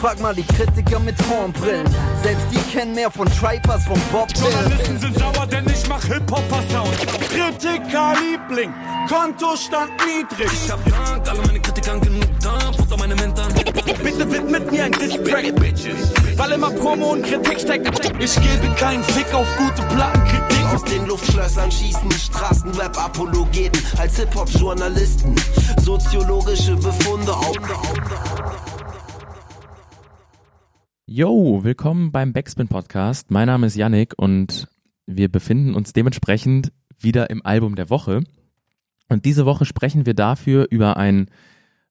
Frag 0.00 0.18
mal 0.20 0.34
die 0.34 0.44
Kritiker 0.44 0.98
mit 0.98 1.14
Hornbrillen. 1.28 1.86
Selbst 2.22 2.46
die 2.50 2.72
kennen 2.72 2.94
mehr 2.94 3.10
von 3.10 3.28
Tripers, 3.38 3.84
von 3.84 4.00
Bob 4.10 4.28
Journalisten 4.34 4.98
sind 4.98 5.18
sauer, 5.18 5.46
denn 5.46 5.66
ich 5.68 5.86
mach 5.90 6.02
Hip-Hopper-Sound. 6.04 6.96
Kritiker-Liebling, 7.28 8.72
Kontostand 9.06 9.90
niedrig. 10.06 10.50
Ich 10.50 10.70
hab 10.70 10.82
Dank, 10.86 11.28
alle 11.28 11.42
meine 11.42 11.60
Kritikern 11.60 12.00
genug 12.00 12.24
Dank, 12.40 12.76
Futter 12.76 12.96
meine 12.96 13.14
Mentoren. 13.14 13.52
Bitte 14.02 14.32
widmet 14.32 14.72
mir 14.72 14.84
ein 14.84 14.92
Distrack, 14.92 15.52
weil 16.38 16.52
immer 16.52 16.70
Promo 16.70 17.12
und 17.12 17.22
Kritik 17.22 17.60
steckt. 17.60 18.06
Ich 18.18 18.34
gebe 18.36 18.74
keinen 18.76 19.04
Fick 19.04 19.34
auf 19.34 19.46
gute 19.58 19.82
Plattenkritik. 19.94 20.64
Aus 20.74 20.84
den 20.84 21.06
Luftschlössern 21.08 21.70
schießen 21.70 22.08
die 22.08 22.18
Straßenrap-Apologeten 22.18 23.82
als 23.98 24.16
Hip-Hop-Journalisten. 24.16 25.34
Soziologische 25.82 26.74
Befunde 26.76 27.34
auf. 27.34 28.79
Yo, 31.12 31.64
willkommen 31.64 32.12
beim 32.12 32.32
Backspin 32.32 32.68
Podcast. 32.68 33.32
Mein 33.32 33.48
Name 33.48 33.66
ist 33.66 33.74
Yannick 33.74 34.14
und 34.16 34.68
wir 35.06 35.28
befinden 35.28 35.74
uns 35.74 35.92
dementsprechend 35.92 36.70
wieder 37.00 37.30
im 37.30 37.44
Album 37.44 37.74
der 37.74 37.90
Woche. 37.90 38.22
Und 39.08 39.24
diese 39.24 39.44
Woche 39.44 39.64
sprechen 39.64 40.06
wir 40.06 40.14
dafür 40.14 40.68
über 40.70 40.96
ein 40.98 41.28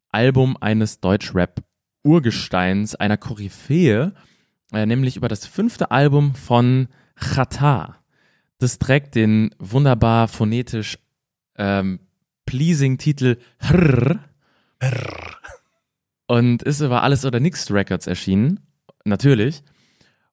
Album 0.07 0.55
eines 0.61 1.01
Deutschrap-Urgesteins, 1.01 2.95
einer 2.95 3.17
Koryphäe, 3.17 4.13
äh, 4.71 4.85
nämlich 4.85 5.17
über 5.17 5.27
das 5.27 5.45
fünfte 5.45 5.91
Album 5.91 6.33
von 6.33 6.87
Chata. 7.17 7.97
Das 8.57 8.79
trägt 8.79 9.15
den 9.15 9.53
wunderbar 9.59 10.29
phonetisch 10.29 10.97
ähm, 11.57 11.99
pleasing 12.45 12.97
Titel 12.97 13.35
Hrrr 13.59 14.21
und 16.27 16.63
ist 16.63 16.79
über 16.79 17.03
Alles 17.03 17.25
oder 17.25 17.41
Nix 17.41 17.69
Records 17.69 18.07
erschienen 18.07 18.61
natürlich. 19.05 19.63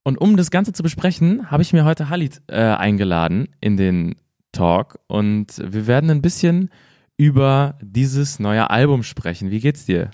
Und 0.02 0.18
um 0.18 0.36
das 0.36 0.50
Ganze 0.50 0.72
zu 0.72 0.82
besprechen, 0.82 1.50
habe 1.50 1.62
ich 1.62 1.72
mir 1.72 1.84
heute 1.84 2.08
Halit 2.08 2.40
äh, 2.46 2.60
eingeladen 2.60 3.48
in 3.60 3.76
den 3.76 4.14
Talk 4.52 4.98
und 5.08 5.58
wir 5.58 5.86
werden 5.86 6.10
ein 6.10 6.22
bisschen 6.22 6.70
über 7.16 7.78
dieses 7.82 8.38
neue 8.38 8.70
Album 8.70 9.02
sprechen. 9.02 9.50
Wie 9.50 9.60
geht's 9.60 9.84
dir? 9.84 10.10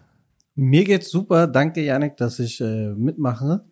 Mir 0.55 0.85
geht's 0.85 1.11
super. 1.11 1.47
Danke, 1.47 1.83
Janik, 1.83 2.17
dass 2.17 2.39
ich 2.39 2.61
äh, 2.61 2.95
mitmache. 2.95 3.65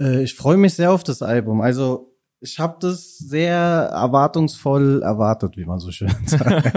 Äh, 0.00 0.22
ich 0.22 0.34
freue 0.34 0.56
mich 0.56 0.74
sehr 0.74 0.92
auf 0.92 1.04
das 1.04 1.22
Album. 1.22 1.60
Also 1.60 2.16
ich 2.40 2.58
habe 2.58 2.76
das 2.80 3.18
sehr 3.18 3.56
erwartungsvoll 3.56 5.02
erwartet, 5.02 5.56
wie 5.56 5.64
man 5.64 5.78
so 5.78 5.90
schön 5.90 6.14
sagt. 6.26 6.72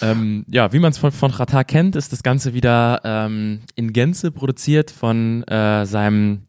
Ähm, 0.00 0.44
ja, 0.48 0.72
wie 0.72 0.78
man 0.78 0.92
es 0.92 0.98
von, 0.98 1.10
von 1.10 1.30
Rata 1.30 1.64
kennt, 1.64 1.96
ist 1.96 2.12
das 2.12 2.22
Ganze 2.22 2.54
wieder 2.54 3.00
ähm, 3.04 3.60
in 3.74 3.92
Gänze 3.92 4.30
produziert 4.30 4.90
von 4.90 5.42
äh, 5.44 5.84
seinem 5.86 6.46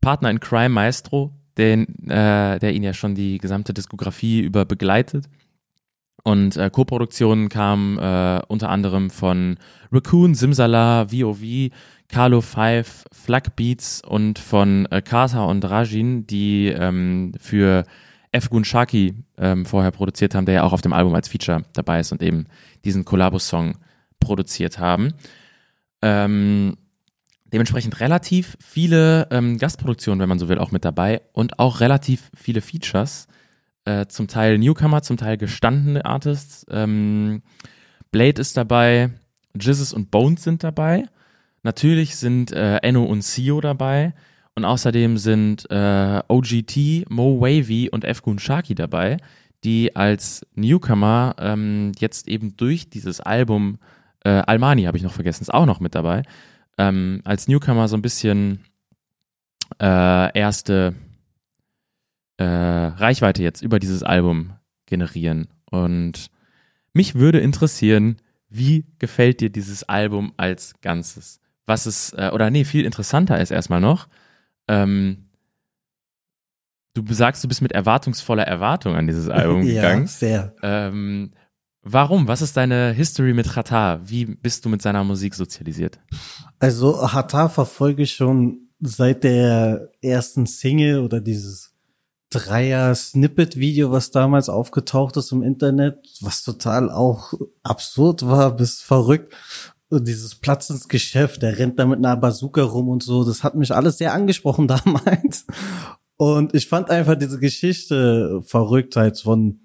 Partner 0.00 0.30
in 0.30 0.40
Crime 0.40 0.70
Maestro, 0.70 1.32
den, 1.58 2.08
äh, 2.08 2.58
der 2.58 2.74
ihn 2.74 2.82
ja 2.82 2.94
schon 2.94 3.14
die 3.14 3.38
gesamte 3.38 3.74
Diskografie 3.74 4.40
über 4.40 4.64
begleitet. 4.64 5.26
Und 6.22 6.56
äh, 6.56 6.70
Co-Produktionen 6.70 7.50
kamen 7.50 7.98
äh, 7.98 8.40
unter 8.48 8.70
anderem 8.70 9.10
von 9.10 9.58
Raccoon, 9.92 10.34
Simsala, 10.34 11.06
VOV, 11.10 11.70
Carlo 12.08 12.40
Five, 12.40 13.04
Flak 13.12 13.56
Beats 13.56 14.00
und 14.06 14.38
von 14.38 14.86
äh, 14.86 15.02
Carter 15.02 15.46
und 15.46 15.64
Rajin, 15.64 16.26
die 16.26 16.68
ähm, 16.68 17.32
für 17.38 17.84
Efgun 18.34 18.64
Shaki 18.64 19.14
ähm, 19.38 19.64
vorher 19.64 19.92
produziert 19.92 20.34
haben, 20.34 20.44
der 20.44 20.56
ja 20.56 20.62
auch 20.64 20.72
auf 20.72 20.82
dem 20.82 20.92
Album 20.92 21.14
als 21.14 21.28
Feature 21.28 21.64
dabei 21.72 22.00
ist 22.00 22.12
und 22.12 22.20
eben 22.20 22.46
diesen 22.84 23.04
Collabo-Song 23.04 23.78
produziert 24.18 24.78
haben. 24.78 25.14
Ähm, 26.02 26.76
dementsprechend 27.44 28.00
relativ 28.00 28.56
viele 28.60 29.28
ähm, 29.30 29.58
Gastproduktionen, 29.58 30.20
wenn 30.20 30.28
man 30.28 30.40
so 30.40 30.48
will, 30.48 30.58
auch 30.58 30.72
mit 30.72 30.84
dabei 30.84 31.22
und 31.32 31.58
auch 31.60 31.80
relativ 31.80 32.30
viele 32.34 32.60
Features. 32.60 33.28
Äh, 33.84 34.06
zum 34.06 34.28
Teil 34.28 34.58
Newcomer, 34.58 35.02
zum 35.02 35.16
Teil 35.16 35.36
gestandene 35.36 36.04
Artists. 36.04 36.66
Ähm, 36.70 37.42
Blade 38.10 38.40
ist 38.40 38.56
dabei, 38.56 39.10
Jizzes 39.58 39.92
und 39.92 40.10
Bones 40.10 40.42
sind 40.42 40.64
dabei. 40.64 41.04
Natürlich 41.62 42.16
sind 42.16 42.50
äh, 42.50 42.78
Enno 42.78 43.04
und 43.04 43.22
Sio 43.22 43.60
dabei. 43.60 44.14
Und 44.56 44.64
außerdem 44.64 45.18
sind 45.18 45.68
äh, 45.70 46.22
OGT, 46.28 47.10
Mo 47.10 47.40
Wavy 47.40 47.90
und 47.90 48.04
Efgun 48.04 48.38
Shaki 48.38 48.74
dabei, 48.74 49.16
die 49.64 49.96
als 49.96 50.46
Newcomer 50.54 51.34
ähm, 51.38 51.92
jetzt 51.98 52.28
eben 52.28 52.56
durch 52.56 52.88
dieses 52.88 53.20
Album, 53.20 53.78
äh, 54.24 54.30
Almani 54.30 54.84
habe 54.84 54.96
ich 54.96 55.02
noch 55.02 55.12
vergessen, 55.12 55.42
ist 55.42 55.54
auch 55.54 55.66
noch 55.66 55.80
mit 55.80 55.94
dabei, 55.94 56.22
ähm, 56.78 57.20
als 57.24 57.48
Newcomer 57.48 57.88
so 57.88 57.96
ein 57.96 58.02
bisschen 58.02 58.60
äh, 59.80 60.38
erste 60.38 60.94
äh, 62.36 62.44
Reichweite 62.44 63.42
jetzt 63.42 63.62
über 63.62 63.78
dieses 63.78 64.02
Album 64.02 64.52
generieren. 64.86 65.48
Und 65.70 66.30
mich 66.92 67.16
würde 67.16 67.40
interessieren, 67.40 68.18
wie 68.48 68.86
gefällt 68.98 69.40
dir 69.40 69.50
dieses 69.50 69.82
Album 69.84 70.32
als 70.36 70.74
Ganzes? 70.80 71.40
Was 71.66 71.86
ist, 71.86 72.12
äh, 72.12 72.30
oder 72.32 72.50
nee, 72.50 72.64
viel 72.64 72.84
interessanter 72.84 73.40
ist 73.40 73.50
erstmal 73.50 73.80
noch, 73.80 74.08
ähm, 74.68 75.28
du 76.94 77.04
sagst, 77.12 77.42
du 77.44 77.48
bist 77.48 77.62
mit 77.62 77.72
erwartungsvoller 77.72 78.44
Erwartung 78.44 78.94
an 78.94 79.06
dieses 79.06 79.28
Album 79.28 79.62
gegangen. 79.66 80.02
ja, 80.02 80.08
sehr. 80.08 80.54
Ähm, 80.62 81.32
warum? 81.82 82.28
Was 82.28 82.42
ist 82.42 82.56
deine 82.56 82.92
History 82.92 83.34
mit 83.34 83.48
Chata? 83.52 84.00
Wie 84.04 84.24
bist 84.26 84.64
du 84.64 84.68
mit 84.68 84.82
seiner 84.82 85.04
Musik 85.04 85.34
sozialisiert? 85.34 85.98
Also 86.58 87.12
Hata 87.12 87.48
verfolge 87.48 88.02
ich 88.02 88.12
schon 88.12 88.68
seit 88.80 89.24
der 89.24 89.90
ersten 90.02 90.46
Single 90.46 91.00
oder 91.00 91.20
dieses 91.20 91.74
Dreier-Snippet-Video, 92.30 93.92
was 93.92 94.10
damals 94.10 94.48
aufgetaucht 94.48 95.16
ist 95.16 95.30
im 95.30 95.42
Internet, 95.42 95.98
was 96.20 96.42
total 96.42 96.90
auch 96.90 97.32
absurd 97.62 98.26
war 98.26 98.56
bis 98.56 98.80
verrückt. 98.80 99.34
Dieses 100.00 100.34
Platz 100.34 100.70
ins 100.70 100.88
Geschäft, 100.88 101.42
der 101.42 101.58
rennt 101.58 101.78
da 101.78 101.86
mit 101.86 101.98
einer 101.98 102.16
Bazooka 102.16 102.62
rum 102.62 102.88
und 102.88 103.02
so, 103.02 103.24
das 103.24 103.42
hat 103.42 103.54
mich 103.54 103.74
alles 103.74 103.98
sehr 103.98 104.12
angesprochen 104.12 104.68
damals. 104.68 105.46
Und 106.16 106.54
ich 106.54 106.68
fand 106.68 106.90
einfach 106.90 107.16
diese 107.16 107.38
Geschichte 107.38 108.40
verrückt 108.44 108.96
halt 108.96 109.18
von 109.18 109.60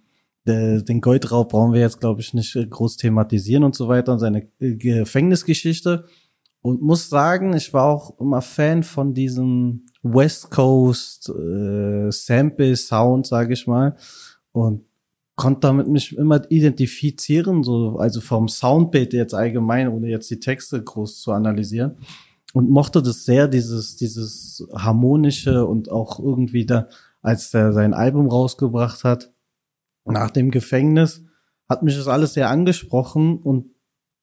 der, 0.45 0.81
den 0.81 1.01
Goldraub 1.01 1.49
brauchen 1.49 1.73
wir 1.73 1.81
jetzt, 1.81 1.99
glaube 1.99 2.21
ich, 2.21 2.33
nicht 2.33 2.57
groß 2.69 2.97
thematisieren 2.97 3.63
und 3.63 3.75
so 3.75 3.87
weiter 3.87 4.13
und 4.13 4.19
seine 4.19 4.47
Gefängnisgeschichte. 4.59 6.05
Und 6.61 6.81
muss 6.81 7.09
sagen, 7.09 7.53
ich 7.55 7.73
war 7.73 7.85
auch 7.85 8.19
immer 8.19 8.41
Fan 8.41 8.83
von 8.83 9.13
diesem 9.13 9.85
West 10.03 10.49
Coast 10.51 11.29
äh, 11.29 12.11
Sample 12.11 12.75
Sound, 12.75 13.27
sage 13.27 13.53
ich 13.53 13.65
mal. 13.65 13.95
Und 14.51 14.88
konnte 15.39 15.61
damit 15.61 15.87
mich 15.87 16.17
immer 16.17 16.41
identifizieren, 16.51 17.63
so, 17.63 17.95
also 17.97 18.19
vom 18.19 18.49
Soundbild 18.49 19.13
jetzt 19.13 19.33
allgemein, 19.33 19.87
ohne 19.87 20.09
jetzt 20.09 20.29
die 20.29 20.41
Texte 20.41 20.83
groß 20.83 21.21
zu 21.21 21.31
analysieren. 21.31 21.95
Und 22.53 22.69
mochte 22.69 23.01
das 23.01 23.23
sehr, 23.23 23.47
dieses, 23.47 23.95
dieses 23.95 24.67
harmonische 24.75 25.65
und 25.65 25.91
auch 25.91 26.19
irgendwie 26.19 26.65
da, 26.65 26.89
als 27.21 27.53
er 27.53 27.71
sein 27.71 27.93
Album 27.93 28.27
rausgebracht 28.27 29.05
hat, 29.05 29.31
nach 30.03 30.29
dem 30.29 30.51
Gefängnis, 30.51 31.23
hat 31.69 31.83
mich 31.83 31.95
das 31.95 32.09
alles 32.09 32.33
sehr 32.33 32.49
angesprochen 32.49 33.37
und 33.37 33.67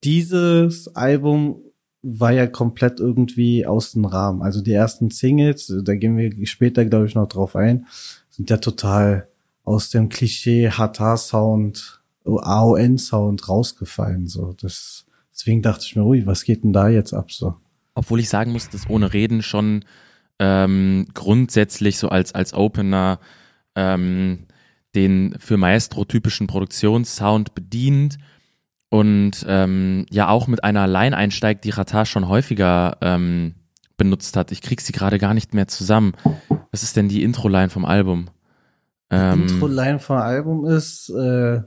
dieses 0.04 0.94
Album 0.96 1.62
war 2.02 2.32
ja 2.32 2.46
komplett 2.46 3.00
irgendwie 3.00 3.64
aus 3.64 3.92
dem 3.92 4.04
Rahmen. 4.04 4.42
Also 4.42 4.60
die 4.60 4.72
ersten 4.72 5.08
Singles, 5.08 5.72
da 5.82 5.94
gehen 5.94 6.18
wir 6.18 6.46
später, 6.46 6.84
glaube 6.84 7.06
ich, 7.06 7.14
noch 7.14 7.28
drauf 7.28 7.56
ein, 7.56 7.86
sind 8.28 8.50
ja 8.50 8.58
total 8.58 9.28
aus 9.66 9.90
dem 9.90 10.08
Klischee 10.08 10.70
Hata-Sound, 10.70 12.00
AON-Sound 12.24 13.48
rausgefallen. 13.48 14.28
So, 14.28 14.54
das, 14.54 15.04
deswegen 15.32 15.60
dachte 15.60 15.84
ich 15.84 15.96
mir, 15.96 16.04
ui, 16.04 16.24
was 16.24 16.44
geht 16.44 16.64
denn 16.64 16.72
da 16.72 16.88
jetzt 16.88 17.12
ab 17.12 17.30
so? 17.30 17.56
Obwohl 17.94 18.20
ich 18.20 18.28
sagen 18.28 18.52
muss, 18.52 18.68
dass 18.68 18.88
ohne 18.88 19.12
Reden 19.12 19.42
schon 19.42 19.84
ähm, 20.38 21.06
grundsätzlich 21.14 21.98
so 21.98 22.08
als 22.08 22.34
als 22.34 22.54
Opener 22.54 23.18
ähm, 23.74 24.46
den 24.94 25.34
für 25.38 25.56
Maestro 25.56 26.04
typischen 26.04 26.46
Produktionssound 26.46 27.54
bedient 27.54 28.18
und 28.88 29.44
ähm, 29.48 30.06
ja 30.10 30.28
auch 30.28 30.46
mit 30.46 30.62
einer 30.62 30.86
Line 30.86 31.16
einsteigt, 31.16 31.64
die 31.64 31.70
Rata 31.70 32.06
schon 32.06 32.28
häufiger 32.28 32.98
ähm, 33.00 33.54
benutzt 33.96 34.36
hat. 34.36 34.52
Ich 34.52 34.60
krieg 34.60 34.80
sie 34.80 34.92
gerade 34.92 35.18
gar 35.18 35.34
nicht 35.34 35.54
mehr 35.54 35.66
zusammen. 35.66 36.12
Was 36.70 36.82
ist 36.82 36.96
denn 36.96 37.08
die 37.08 37.22
Intro-Line 37.22 37.70
vom 37.70 37.84
Album? 37.84 38.28
Ähm, 39.10 39.42
Intro-Line 39.42 39.98
vom 39.98 40.16
Album 40.16 40.66
ist 40.66 41.10
äh, 41.10 41.60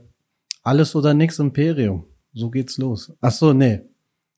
Alles 0.63 0.95
oder 0.95 1.13
nix 1.13 1.39
Imperium. 1.39 2.05
So 2.33 2.49
geht's 2.49 2.77
los. 2.77 3.13
Ach 3.21 3.31
so, 3.31 3.53
nee. 3.53 3.81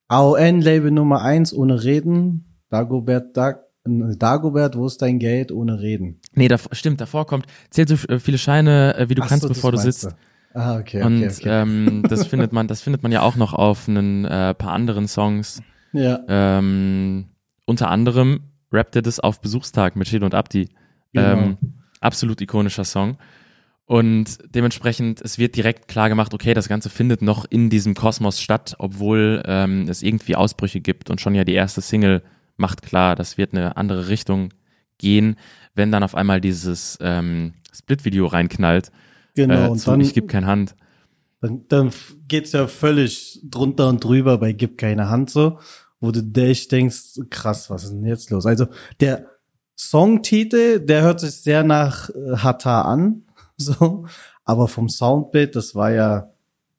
AON 0.08 0.62
Label 0.62 0.92
Nummer 0.92 1.22
eins 1.22 1.54
ohne 1.54 1.84
Reden. 1.84 2.60
Dagobert 2.70 3.36
Dag 3.36 3.60
Dagobert, 3.84 4.76
wo 4.78 4.86
ist 4.86 5.02
dein 5.02 5.18
Geld 5.18 5.52
ohne 5.52 5.82
Reden? 5.82 6.20
Nee, 6.34 6.48
da, 6.48 6.58
stimmt, 6.72 7.02
davor 7.02 7.26
kommt, 7.26 7.48
zählt 7.72 7.90
so 7.90 7.96
äh, 8.10 8.20
viele 8.20 8.38
Scheine, 8.38 8.96
äh, 8.96 9.10
wie 9.10 9.16
du 9.16 9.24
Ach 9.24 9.28
kannst, 9.28 9.42
so, 9.42 9.50
bevor 9.50 9.72
du 9.72 9.80
sitzt. 9.80 10.04
Du. 10.04 10.10
Ah, 10.54 10.78
okay, 10.78 11.02
Und 11.02 11.24
okay, 11.24 11.32
okay. 11.32 11.50
Ähm, 11.50 12.04
das 12.10 12.28
findet 12.28 12.54
man, 12.54 12.68
das 12.68 12.82
findet 12.82 13.02
man 13.02 13.12
ja 13.12 13.22
auch 13.22 13.36
noch 13.36 13.54
auf 13.54 13.88
ein 13.88 14.26
äh, 14.26 14.54
paar 14.54 14.74
anderen 14.74 15.08
Songs. 15.08 15.64
Ja. 15.94 16.20
Ähm, 16.28 17.30
unter 17.66 17.90
anderem 17.90 18.42
rappt 18.72 18.96
er 18.96 19.02
das 19.02 19.20
auf 19.20 19.42
Besuchstag 19.42 19.96
mit 19.96 20.08
Shido 20.08 20.26
und 20.26 20.36
Abdi. 20.36 20.70
Genau. 21.14 21.28
Ähm, 21.28 21.58
absolut 22.02 22.42
ikonischer 22.42 22.84
Song. 22.84 23.18
Und 23.86 24.38
dementsprechend, 24.54 25.22
es 25.22 25.38
wird 25.38 25.56
direkt 25.56 25.88
klar 25.88 26.08
gemacht, 26.10 26.34
okay, 26.34 26.54
das 26.54 26.70
Ganze 26.70 26.90
findet 26.90 27.22
noch 27.22 27.46
in 27.50 27.70
diesem 27.70 27.94
Kosmos 27.94 28.40
statt, 28.40 28.76
obwohl 28.80 29.44
ähm, 29.46 29.88
es 29.90 30.02
irgendwie 30.02 30.36
Ausbrüche 30.36 30.80
gibt 30.80 31.10
und 31.10 31.20
schon 31.20 31.36
ja 31.36 31.44
die 31.44 31.54
erste 31.54 31.82
Single 31.82 32.22
macht 32.58 32.84
klar, 32.84 33.16
das 33.16 33.38
wird 33.38 33.54
eine 33.54 33.76
andere 33.76 34.08
Richtung 34.08 34.54
gehen, 34.98 35.36
wenn 35.76 35.92
dann 35.92 36.04
auf 36.04 36.16
einmal 36.16 36.40
dieses 36.40 36.98
ähm, 37.02 37.54
Split-Video 37.74 38.28
reinknallt. 38.28 38.92
Genau, 39.36 39.66
äh, 39.66 39.68
und 39.70 39.86
dann, 39.86 40.00
Ich 40.00 40.14
gebe 40.14 40.28
keine 40.28 40.46
Hand. 40.46 40.76
dann, 41.42 41.66
dann 41.68 41.92
geht's 42.28 42.54
ja 42.54 42.68
völlig 42.68 43.42
drunter 43.44 43.90
und 43.90 44.04
drüber 44.04 44.38
bei 44.38 44.54
Gib 44.54 44.78
keine 44.78 45.10
Hand 45.10 45.30
so, 45.30 45.60
wo 46.00 46.12
du 46.12 46.24
dich 46.24 46.68
denkst, 46.68 47.20
krass, 47.30 47.70
was 47.70 47.84
ist 47.84 47.92
denn 47.92 48.06
jetzt 48.06 48.30
los? 48.30 48.46
Also 48.46 48.68
der 49.00 49.31
Songtitel, 49.90 50.80
der 50.80 51.02
hört 51.02 51.20
sich 51.20 51.38
sehr 51.38 51.64
nach 51.64 52.10
äh, 52.10 52.38
Hata 52.38 52.84
an, 52.84 53.24
so, 53.58 54.06
aber 54.46 54.68
vom 54.68 54.90
Soundbild, 54.90 55.56
das 55.56 55.76
war 55.76 55.92
ja, 55.92 56.30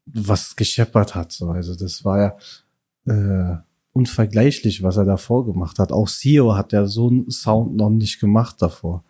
was 0.07 0.57
gescheppert 0.57 1.15
hat, 1.15 1.33
so, 1.33 1.51
also 1.51 1.75
das 1.75 2.05
war 2.05 2.19
ja 2.19 3.13
äh, 3.13 3.57
unvergleichlich, 3.93 4.83
was 4.83 4.97
er 4.97 5.05
davor 5.05 5.45
gemacht 5.45 5.79
hat. 5.79 5.93
Auch 5.93 6.09
Sio 6.09 6.55
hat 6.55 6.73
ja 6.73 6.87
so 6.87 7.09
einen 7.09 7.31
Sound 7.31 7.77
noch 7.77 7.91
nicht 7.91 8.21
gemacht 8.21 8.57
davor. 8.61 9.05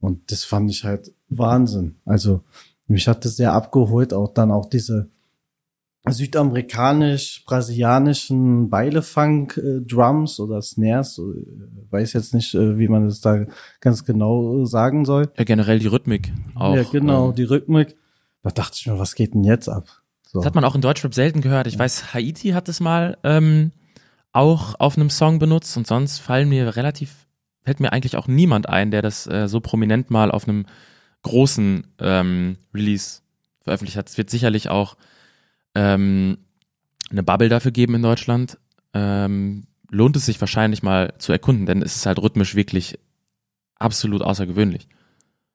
Und 0.00 0.30
das 0.32 0.44
fand 0.44 0.70
ich 0.70 0.84
halt 0.84 1.12
Wahnsinn. 1.28 1.96
Also 2.04 2.40
mich 2.86 3.08
hat 3.08 3.24
das 3.24 3.36
sehr 3.36 3.52
abgeholt, 3.52 4.14
auch 4.14 4.32
dann 4.32 4.50
auch 4.50 4.66
diese 4.66 5.08
südamerikanisch-brasilianischen 6.10 8.70
Beilefunk-Drums 8.70 10.40
oder 10.40 10.60
Snares, 10.60 11.18
äh, 11.18 11.22
weiß 11.90 12.14
jetzt 12.14 12.34
nicht, 12.34 12.52
äh, 12.54 12.76
wie 12.78 12.88
man 12.88 13.04
das 13.06 13.20
da 13.20 13.44
ganz 13.80 14.04
genau 14.04 14.64
sagen 14.64 15.04
soll. 15.04 15.30
Ja, 15.36 15.44
generell 15.44 15.78
die 15.78 15.86
Rhythmik 15.86 16.32
auch. 16.54 16.74
ja, 16.74 16.82
genau, 16.82 17.28
ähm, 17.28 17.36
die 17.36 17.44
Rhythmik. 17.44 17.94
Da 18.42 18.50
dachte 18.50 18.78
ich 18.80 18.88
mir, 18.88 18.98
was 18.98 19.14
geht 19.14 19.34
denn 19.34 19.44
jetzt 19.44 19.68
ab? 19.68 19.84
So. 20.26 20.40
Das 20.40 20.46
hat 20.46 20.56
man 20.56 20.64
auch 20.64 20.74
in 20.74 20.80
Deutschrap 20.80 21.14
selten 21.14 21.40
gehört. 21.40 21.68
Ich 21.68 21.78
weiß, 21.78 22.14
Haiti 22.14 22.48
hat 22.50 22.68
es 22.68 22.80
mal 22.80 23.16
ähm, 23.22 23.70
auch 24.32 24.74
auf 24.80 24.96
einem 24.96 25.10
Song 25.10 25.38
benutzt 25.38 25.76
und 25.76 25.86
sonst 25.86 26.18
fallen 26.18 26.48
mir 26.48 26.74
relativ, 26.74 27.28
fällt 27.62 27.78
mir 27.78 27.92
eigentlich 27.92 28.16
auch 28.16 28.26
niemand 28.26 28.68
ein, 28.68 28.90
der 28.90 29.02
das 29.02 29.28
äh, 29.28 29.46
so 29.46 29.60
prominent 29.60 30.10
mal 30.10 30.32
auf 30.32 30.48
einem 30.48 30.66
großen 31.22 31.86
ähm, 32.00 32.56
Release 32.74 33.20
veröffentlicht 33.60 33.96
hat. 33.96 34.08
Es 34.08 34.18
wird 34.18 34.30
sicherlich 34.30 34.68
auch 34.68 34.96
ähm, 35.74 36.38
eine 37.10 37.22
Bubble 37.22 37.48
dafür 37.48 37.70
geben 37.72 37.94
in 37.94 38.02
Deutschland. 38.02 38.58
Ähm, 38.94 39.66
lohnt 39.90 40.16
es 40.16 40.26
sich 40.26 40.40
wahrscheinlich 40.40 40.82
mal 40.82 41.14
zu 41.18 41.32
erkunden, 41.32 41.66
denn 41.66 41.82
es 41.82 41.96
ist 41.96 42.06
halt 42.06 42.18
rhythmisch 42.18 42.54
wirklich 42.54 42.98
absolut 43.78 44.22
außergewöhnlich. 44.22 44.88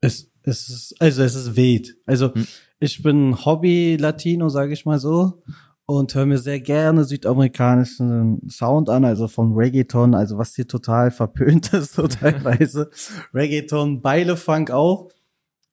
Es, 0.01 0.31
es 0.43 0.69
ist, 0.69 0.95
also 1.01 1.23
es 1.23 1.35
ist 1.35 1.55
wild. 1.55 1.95
Also 2.05 2.33
Hm. 2.33 2.45
ich 2.79 3.01
bin 3.01 3.45
Hobby-Latino, 3.45 4.49
sage 4.49 4.73
ich 4.73 4.85
mal 4.85 4.99
so, 4.99 5.41
und 5.85 6.13
höre 6.13 6.25
mir 6.25 6.37
sehr 6.37 6.59
gerne 6.59 7.05
südamerikanischen 7.05 8.47
Sound 8.49 8.89
an, 8.89 9.05
also 9.05 9.27
von 9.27 9.53
Reggaeton, 9.53 10.13
also 10.13 10.37
was 10.37 10.53
hier 10.55 10.67
total 10.67 11.11
verpönt 11.11 11.73
ist, 11.73 11.93
so 11.93 12.07
teilweise. 12.07 12.91
Reggaeton, 13.33 14.01
Beilefunk 14.01 14.69
auch. 14.69 15.09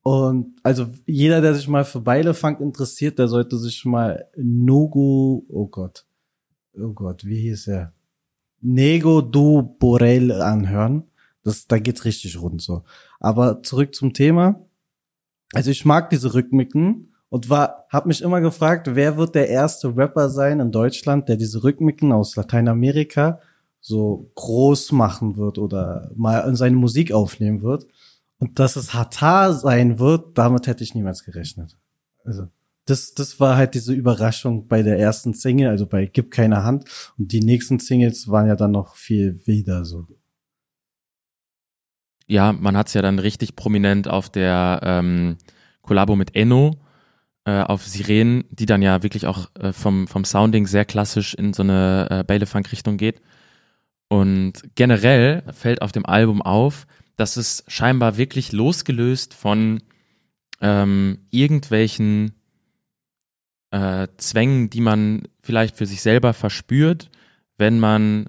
Und 0.04 0.58
also 0.62 0.86
jeder, 1.06 1.40
der 1.40 1.54
sich 1.54 1.66
mal 1.66 1.84
für 1.84 2.00
Beilefunk 2.00 2.60
interessiert, 2.60 3.18
der 3.18 3.26
sollte 3.26 3.56
sich 3.56 3.86
mal 3.86 4.28
Nogo, 4.36 5.46
oh 5.48 5.66
Gott, 5.66 6.04
oh 6.78 6.92
Gott, 6.92 7.24
wie 7.24 7.40
hieß 7.40 7.68
er? 7.68 7.94
Nego 8.60 9.22
du 9.22 9.62
Borel 9.62 10.30
anhören. 10.30 11.04
Das, 11.42 11.66
da 11.66 11.78
geht's 11.78 12.04
richtig 12.04 12.38
rund 12.38 12.60
so. 12.60 12.82
Aber 13.18 13.62
zurück 13.62 13.94
zum 13.94 14.12
Thema. 14.12 14.60
Also 15.54 15.70
ich 15.70 15.86
mag 15.86 16.10
diese 16.10 16.34
Rhythmiken 16.34 17.14
und 17.30 17.48
war, 17.48 17.86
hab 17.88 18.04
mich 18.04 18.20
immer 18.20 18.42
gefragt, 18.42 18.90
wer 18.92 19.16
wird 19.16 19.34
der 19.34 19.48
erste 19.48 19.96
Rapper 19.96 20.28
sein 20.28 20.60
in 20.60 20.70
Deutschland, 20.70 21.30
der 21.30 21.36
diese 21.36 21.64
Rhythmiken 21.64 22.12
aus 22.12 22.36
Lateinamerika 22.36 23.40
so 23.80 24.30
groß 24.34 24.92
machen 24.92 25.38
wird 25.38 25.56
oder 25.56 26.10
mal 26.14 26.40
in 26.46 26.56
seine 26.56 26.76
Musik 26.76 27.12
aufnehmen 27.12 27.62
wird. 27.62 27.86
Und 28.38 28.58
dass 28.58 28.76
es 28.76 28.94
Hatar 28.94 29.52
sein 29.52 29.98
wird, 29.98 30.36
damit 30.36 30.66
hätte 30.66 30.84
ich 30.84 30.94
niemals 30.94 31.25
gerechnet. 31.25 31.78
Also 32.25 32.48
das, 32.86 33.14
das 33.14 33.40
war 33.40 33.56
halt 33.56 33.75
diese 33.75 33.94
Überraschung 33.94 34.66
bei 34.66 34.82
der 34.82 34.98
ersten 34.98 35.34
Single, 35.34 35.69
also 35.69 35.86
bei 35.86 36.06
Gib 36.06 36.31
keine 36.31 36.64
Hand. 36.64 36.84
Und 37.16 37.32
die 37.32 37.40
nächsten 37.40 37.78
Singles 37.78 38.28
waren 38.28 38.46
ja 38.46 38.56
dann 38.56 38.72
noch 38.72 38.96
viel 38.96 39.40
wilder 39.46 39.84
so. 39.84 40.06
ja, 42.26 42.52
man 42.52 42.76
hat 42.76 42.88
es 42.88 42.94
ja 42.94 43.02
dann 43.02 43.19
richtig 43.19 43.56
prominent 43.56 44.08
auf 44.08 44.31
der 44.31 44.81
ähm, 44.82 45.36
Kollabo 45.82 46.16
mit 46.16 46.34
Enno 46.34 46.78
äh, 47.44 47.60
auf 47.60 47.86
Sirenen, 47.86 48.44
die 48.50 48.66
dann 48.66 48.82
ja 48.82 49.02
wirklich 49.02 49.26
auch 49.26 49.50
äh, 49.58 49.72
vom, 49.72 50.06
vom 50.08 50.25
Sounding 50.25 50.66
sehr 50.66 50.84
klassisch 50.84 51.34
in 51.34 51.52
so 51.52 51.62
eine 51.62 52.08
äh, 52.10 52.25
Baile-Funk-Richtung 52.25 52.96
geht. 52.96 53.20
Und 54.08 54.62
generell 54.75 55.42
fällt 55.52 55.82
auf 55.82 55.92
dem 55.92 56.06
Album 56.06 56.40
auf, 56.40 56.86
dass 57.16 57.37
es 57.37 57.64
scheinbar 57.69 58.16
wirklich 58.16 58.52
losgelöst 58.52 59.34
von 59.34 59.82
ähm, 60.61 61.19
irgendwelchen 61.31 62.34
äh, 63.70 64.08
Zwängen, 64.16 64.70
die 64.70 64.81
man 64.81 65.22
vielleicht 65.40 65.76
für 65.76 65.87
sich 65.87 66.00
selber 66.02 66.32
verspürt, 66.32 67.11
wenn 67.58 67.81
man 67.81 68.26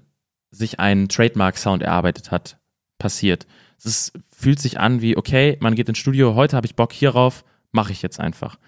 sich 0.50 0.80
einen 0.80 1.08
Trademark-Sound 1.08 1.82
erarbeitet 1.82 2.30
hat, 2.30 2.58
passiert. 2.98 3.46
Es 3.78 3.86
ist, 3.86 4.12
fühlt 4.30 4.58
sich 4.58 4.80
an 4.80 5.02
wie, 5.02 5.16
okay, 5.16 5.56
man 5.60 5.74
geht 5.74 5.88
ins 5.88 5.98
Studio, 5.98 6.34
heute 6.34 6.56
habe 6.56 6.66
ich 6.66 6.76
Bock 6.76 6.92
hierauf, 6.92 7.44
mache 7.72 7.92
ich 7.92 8.02
jetzt 8.02 8.20
einfach. 8.20 8.58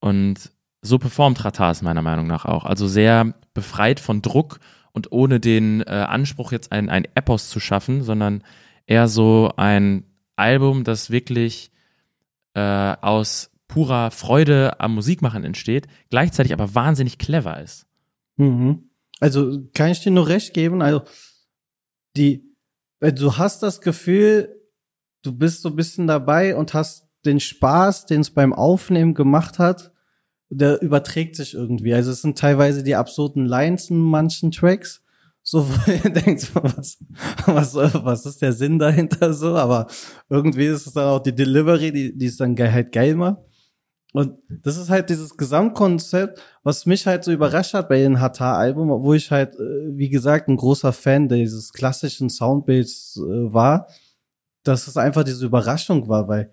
Und 0.00 0.52
so 0.82 0.98
performt 0.98 1.44
Ratas 1.44 1.82
meiner 1.82 2.02
Meinung 2.02 2.26
nach 2.26 2.44
auch. 2.44 2.64
Also 2.64 2.88
sehr 2.88 3.34
befreit 3.54 4.00
von 4.00 4.20
Druck 4.20 4.58
und 4.92 5.12
ohne 5.12 5.40
den 5.40 5.80
äh, 5.82 5.90
Anspruch, 5.90 6.52
jetzt 6.52 6.72
ein, 6.72 6.88
ein 6.88 7.06
Epos 7.14 7.48
zu 7.48 7.60
schaffen, 7.60 8.02
sondern 8.02 8.42
eher 8.92 9.08
so 9.08 9.50
ein 9.56 10.04
Album, 10.36 10.84
das 10.84 11.10
wirklich 11.10 11.72
äh, 12.52 12.60
aus 12.60 13.50
purer 13.66 14.10
Freude 14.10 14.78
am 14.80 14.94
Musikmachen 14.94 15.44
entsteht, 15.44 15.86
gleichzeitig 16.10 16.52
aber 16.52 16.74
wahnsinnig 16.74 17.16
clever 17.16 17.58
ist. 17.62 17.86
Mhm. 18.36 18.90
Also 19.18 19.62
kann 19.72 19.90
ich 19.90 20.00
dir 20.00 20.10
nur 20.10 20.28
recht 20.28 20.52
geben. 20.52 20.82
Also 20.82 21.02
die, 22.16 22.54
du 23.00 23.38
hast 23.38 23.62
das 23.62 23.80
Gefühl, 23.80 24.60
du 25.22 25.32
bist 25.32 25.62
so 25.62 25.70
ein 25.70 25.76
bisschen 25.76 26.06
dabei 26.06 26.54
und 26.54 26.74
hast 26.74 27.08
den 27.24 27.40
Spaß, 27.40 28.04
den 28.04 28.20
es 28.20 28.30
beim 28.30 28.52
Aufnehmen 28.52 29.14
gemacht 29.14 29.58
hat, 29.58 29.92
der 30.50 30.82
überträgt 30.82 31.36
sich 31.36 31.54
irgendwie. 31.54 31.94
Also 31.94 32.10
es 32.10 32.20
sind 32.20 32.36
teilweise 32.36 32.82
die 32.82 32.96
absurden 32.96 33.46
Lines 33.46 33.88
in 33.88 33.96
manchen 34.00 34.50
Tracks. 34.50 35.02
So, 35.42 35.66
wo 35.68 35.90
ihr 36.04 36.10
denkt, 36.10 36.54
was, 36.54 36.98
was, 37.46 37.74
was 37.74 38.26
ist 38.26 38.42
der 38.42 38.52
Sinn 38.52 38.78
dahinter 38.78 39.32
so? 39.34 39.56
Aber 39.56 39.86
irgendwie 40.28 40.66
ist 40.66 40.86
es 40.86 40.92
dann 40.92 41.08
auch 41.08 41.20
die 41.20 41.34
Delivery, 41.34 41.92
die, 41.92 42.16
die 42.16 42.26
ist 42.26 42.40
dann 42.40 42.56
halt 42.56 42.92
geil 42.92 43.14
macht. 43.14 43.38
Und 44.12 44.38
das 44.48 44.76
ist 44.76 44.90
halt 44.90 45.08
dieses 45.08 45.36
Gesamtkonzept, 45.38 46.40
was 46.62 46.84
mich 46.84 47.06
halt 47.06 47.24
so 47.24 47.32
überrascht 47.32 47.72
hat 47.72 47.88
bei 47.88 48.00
den 48.00 48.20
Hatar-Album, 48.20 48.90
obwohl 48.90 49.16
ich 49.16 49.30
halt, 49.30 49.54
äh, 49.54 49.96
wie 49.96 50.10
gesagt, 50.10 50.48
ein 50.48 50.56
großer 50.56 50.92
Fan 50.92 51.28
dieses 51.28 51.72
klassischen 51.72 52.28
Soundbilds 52.28 53.16
äh, 53.16 53.52
war, 53.52 53.88
dass 54.64 54.86
es 54.86 54.98
einfach 54.98 55.24
diese 55.24 55.46
Überraschung 55.46 56.08
war, 56.08 56.28
weil, 56.28 56.52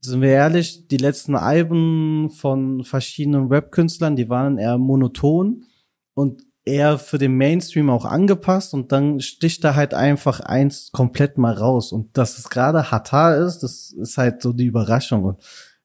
sind 0.00 0.22
wir 0.22 0.30
ehrlich, 0.30 0.88
die 0.88 0.96
letzten 0.96 1.36
Alben 1.36 2.30
von 2.30 2.84
verschiedenen 2.84 3.48
Rap-Künstlern, 3.48 4.16
die 4.16 4.30
waren 4.30 4.56
eher 4.56 4.78
monoton 4.78 5.66
und 6.14 6.42
eher 6.64 6.98
für 6.98 7.18
den 7.18 7.36
Mainstream 7.36 7.90
auch 7.90 8.04
angepasst 8.04 8.72
und 8.74 8.90
dann 8.90 9.20
sticht 9.20 9.64
da 9.64 9.74
halt 9.74 9.92
einfach 9.92 10.40
eins 10.40 10.90
komplett 10.92 11.36
mal 11.36 11.52
raus. 11.52 11.92
Und 11.92 12.16
dass 12.16 12.38
es 12.38 12.48
gerade 12.48 12.90
Hatar 12.90 13.36
ist, 13.36 13.58
das 13.60 13.90
ist 13.92 14.16
halt 14.16 14.40
so 14.42 14.52
die 14.52 14.66
Überraschung. 14.66 15.24
Und 15.24 15.38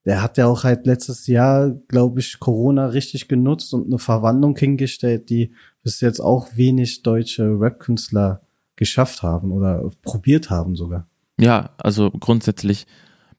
der 0.06 0.22
hat 0.22 0.38
ja 0.38 0.48
auch 0.48 0.64
halt 0.64 0.86
letztes 0.86 1.28
Jahr, 1.28 1.70
glaube 1.70 2.22
ich, 2.22 2.40
Corona 2.40 2.88
richtig 2.88 3.28
genutzt 3.28 3.74
und 3.74 3.88
eine 3.88 4.00
Verwandlung 4.00 4.56
hingestellt, 4.56 5.30
die 5.30 5.54
bis 5.84 6.00
jetzt 6.00 6.22
auch 6.22 6.48
wenig 6.56 7.04
deutsche 7.04 7.44
Rap-Künstler 7.44 8.42
geschafft 8.76 9.24
haben 9.24 9.52
oder 9.52 9.92
probiert 10.04 10.50
haben 10.50 10.76
sogar. 10.76 11.08
Ja, 11.40 11.72
also 11.78 12.12
grundsätzlich 12.12 12.88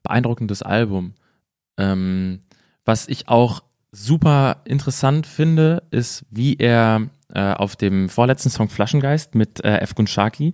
beeindruckendes 0.03 0.61
Album. 0.61 1.13
Ähm, 1.77 2.41
was 2.85 3.07
ich 3.07 3.27
auch 3.27 3.63
super 3.91 4.57
interessant 4.65 5.25
finde, 5.27 5.83
ist, 5.91 6.25
wie 6.29 6.57
er 6.57 7.09
äh, 7.33 7.53
auf 7.53 7.75
dem 7.75 8.09
vorletzten 8.09 8.49
Song 8.49 8.69
Flaschengeist 8.69 9.35
mit 9.35 9.63
äh, 9.63 9.77
F. 9.79 9.95
Gunshaki 9.95 10.53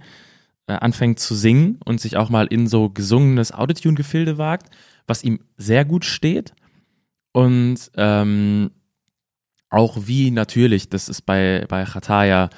äh, 0.67 0.73
anfängt 0.73 1.19
zu 1.19 1.35
singen 1.35 1.79
und 1.85 2.01
sich 2.01 2.17
auch 2.17 2.29
mal 2.29 2.47
in 2.47 2.67
so 2.67 2.89
gesungenes 2.89 3.51
Autotune-Gefilde 3.51 4.37
wagt, 4.37 4.69
was 5.07 5.23
ihm 5.23 5.39
sehr 5.57 5.85
gut 5.85 6.05
steht. 6.05 6.53
Und 7.31 7.91
ähm, 7.95 8.71
auch 9.69 9.97
wie 10.01 10.31
natürlich, 10.31 10.89
das 10.89 11.09
ist 11.09 11.21
bei, 11.23 11.65
bei 11.67 11.85
Chataya 11.85 12.49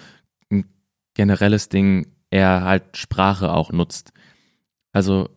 ein 0.52 0.66
generelles 1.14 1.70
Ding, 1.70 2.08
er 2.30 2.64
halt 2.64 2.98
Sprache 2.98 3.52
auch 3.52 3.72
nutzt. 3.72 4.12
Also 4.92 5.30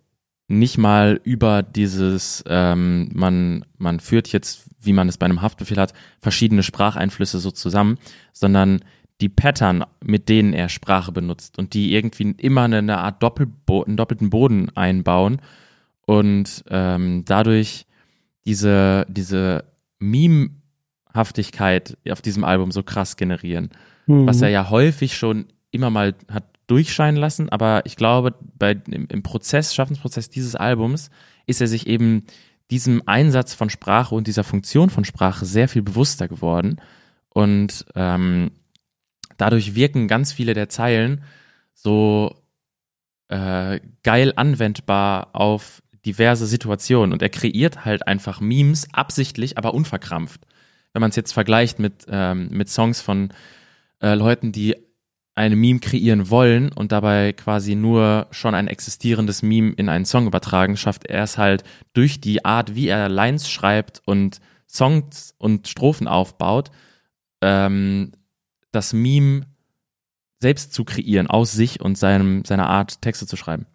nicht 0.59 0.78
mal 0.78 1.21
über 1.25 1.62
dieses, 1.62 2.44
ähm, 2.47 3.09
man, 3.12 3.64
man 3.78 4.00
führt 4.00 4.28
jetzt, 4.28 4.68
wie 4.80 4.92
man 4.92 5.09
es 5.09 5.16
bei 5.16 5.26
einem 5.26 5.42
Haftbefehl 5.42 5.78
hat, 5.78 5.94
verschiedene 6.21 6.62
Spracheinflüsse 6.62 7.38
so 7.38 7.50
zusammen, 7.50 7.99
sondern 8.32 8.80
die 9.21 9.28
Pattern, 9.28 9.85
mit 10.04 10.28
denen 10.28 10.52
er 10.52 10.68
Sprache 10.68 11.12
benutzt 11.12 11.59
und 11.59 11.75
die 11.75 11.94
irgendwie 11.94 12.35
immer 12.38 12.62
eine, 12.62 12.78
eine 12.78 12.99
Art 12.99 13.23
Doppelbo 13.23 13.85
einen 13.85 13.97
doppelten 13.97 14.30
Boden 14.30 14.68
einbauen 14.76 15.40
und 16.06 16.64
ähm, 16.68 17.25
dadurch 17.25 17.87
diese, 18.44 19.06
diese 19.09 19.64
Meme-Haftigkeit 20.00 21.97
auf 22.11 22.21
diesem 22.21 22.44
Album 22.44 22.73
so 22.73 22.82
krass 22.82 23.16
generieren. 23.16 23.71
Mhm. 24.06 24.26
Was 24.26 24.42
er 24.42 24.49
ja 24.49 24.68
häufig 24.71 25.16
schon 25.16 25.47
immer 25.71 25.90
mal 25.90 26.14
hat 26.28 26.44
durchscheinen 26.73 27.21
lassen, 27.21 27.50
aber 27.50 27.85
ich 27.85 27.97
glaube, 27.97 28.35
bei, 28.59 28.73
im, 28.73 29.07
im 29.09 29.23
Prozess, 29.23 29.75
Schaffensprozess 29.75 30.31
dieses 30.31 30.57
Albums 30.57 31.11
ist 31.45 31.61
er 31.61 31.67
sich 31.67 31.87
eben 31.87 32.25
diesem 32.71 33.02
Einsatz 33.05 33.52
von 33.52 33.69
Sprache 33.69 34.14
und 34.14 34.26
dieser 34.26 34.43
Funktion 34.43 34.88
von 34.88 35.05
Sprache 35.05 35.45
sehr 35.45 35.69
viel 35.69 35.83
bewusster 35.83 36.29
geworden. 36.29 36.81
Und 37.29 37.85
ähm, 37.95 38.52
dadurch 39.37 39.75
wirken 39.75 40.09
ganz 40.09 40.33
viele 40.33 40.55
der 40.55 40.71
Zeilen 40.71 41.25
so 41.75 42.35
äh, 43.29 43.79
geil 44.02 44.33
anwendbar 44.35 45.35
auf 45.35 45.83
diverse 46.07 46.47
Situationen. 46.47 47.12
Und 47.12 47.21
er 47.21 47.29
kreiert 47.29 47.85
halt 47.85 48.07
einfach 48.09 48.41
Memes 48.41 48.88
absichtlich, 48.95 49.59
aber 49.59 49.75
unverkrampft. 49.75 50.41
Wenn 50.95 51.00
man 51.00 51.11
es 51.11 51.17
jetzt 51.17 51.33
vergleicht 51.33 51.79
mit, 51.79 52.07
ähm, 52.09 52.49
mit 52.50 52.71
Songs 52.71 53.02
von 53.02 53.29
äh, 54.00 54.14
Leuten, 54.14 54.52
die 54.52 54.76
eine 55.34 55.56
Meme 55.56 55.80
kreieren 55.80 56.28
wollen 56.28 56.70
und 56.72 56.92
dabei 56.92 57.32
quasi 57.32 57.74
nur 57.74 58.26
schon 58.30 58.54
ein 58.54 58.68
existierendes 58.68 59.42
Meme 59.42 59.72
in 59.72 59.88
einen 59.88 60.04
Song 60.04 60.26
übertragen, 60.26 60.76
schafft 60.76 61.06
er 61.06 61.22
es 61.22 61.38
halt 61.38 61.64
durch 61.94 62.20
die 62.20 62.44
Art, 62.44 62.74
wie 62.74 62.88
er 62.88 63.08
Lines 63.08 63.48
schreibt 63.48 64.02
und 64.04 64.40
Songs 64.68 65.34
und 65.38 65.68
Strophen 65.68 66.06
aufbaut, 66.06 66.70
ähm, 67.40 68.12
das 68.72 68.92
Meme 68.92 69.46
selbst 70.40 70.74
zu 70.74 70.84
kreieren, 70.84 71.28
aus 71.28 71.52
sich 71.52 71.80
und 71.80 71.96
seinem, 71.96 72.44
seiner 72.44 72.68
Art, 72.68 73.00
Texte 73.00 73.26
zu 73.26 73.36
schreiben. 73.36 73.66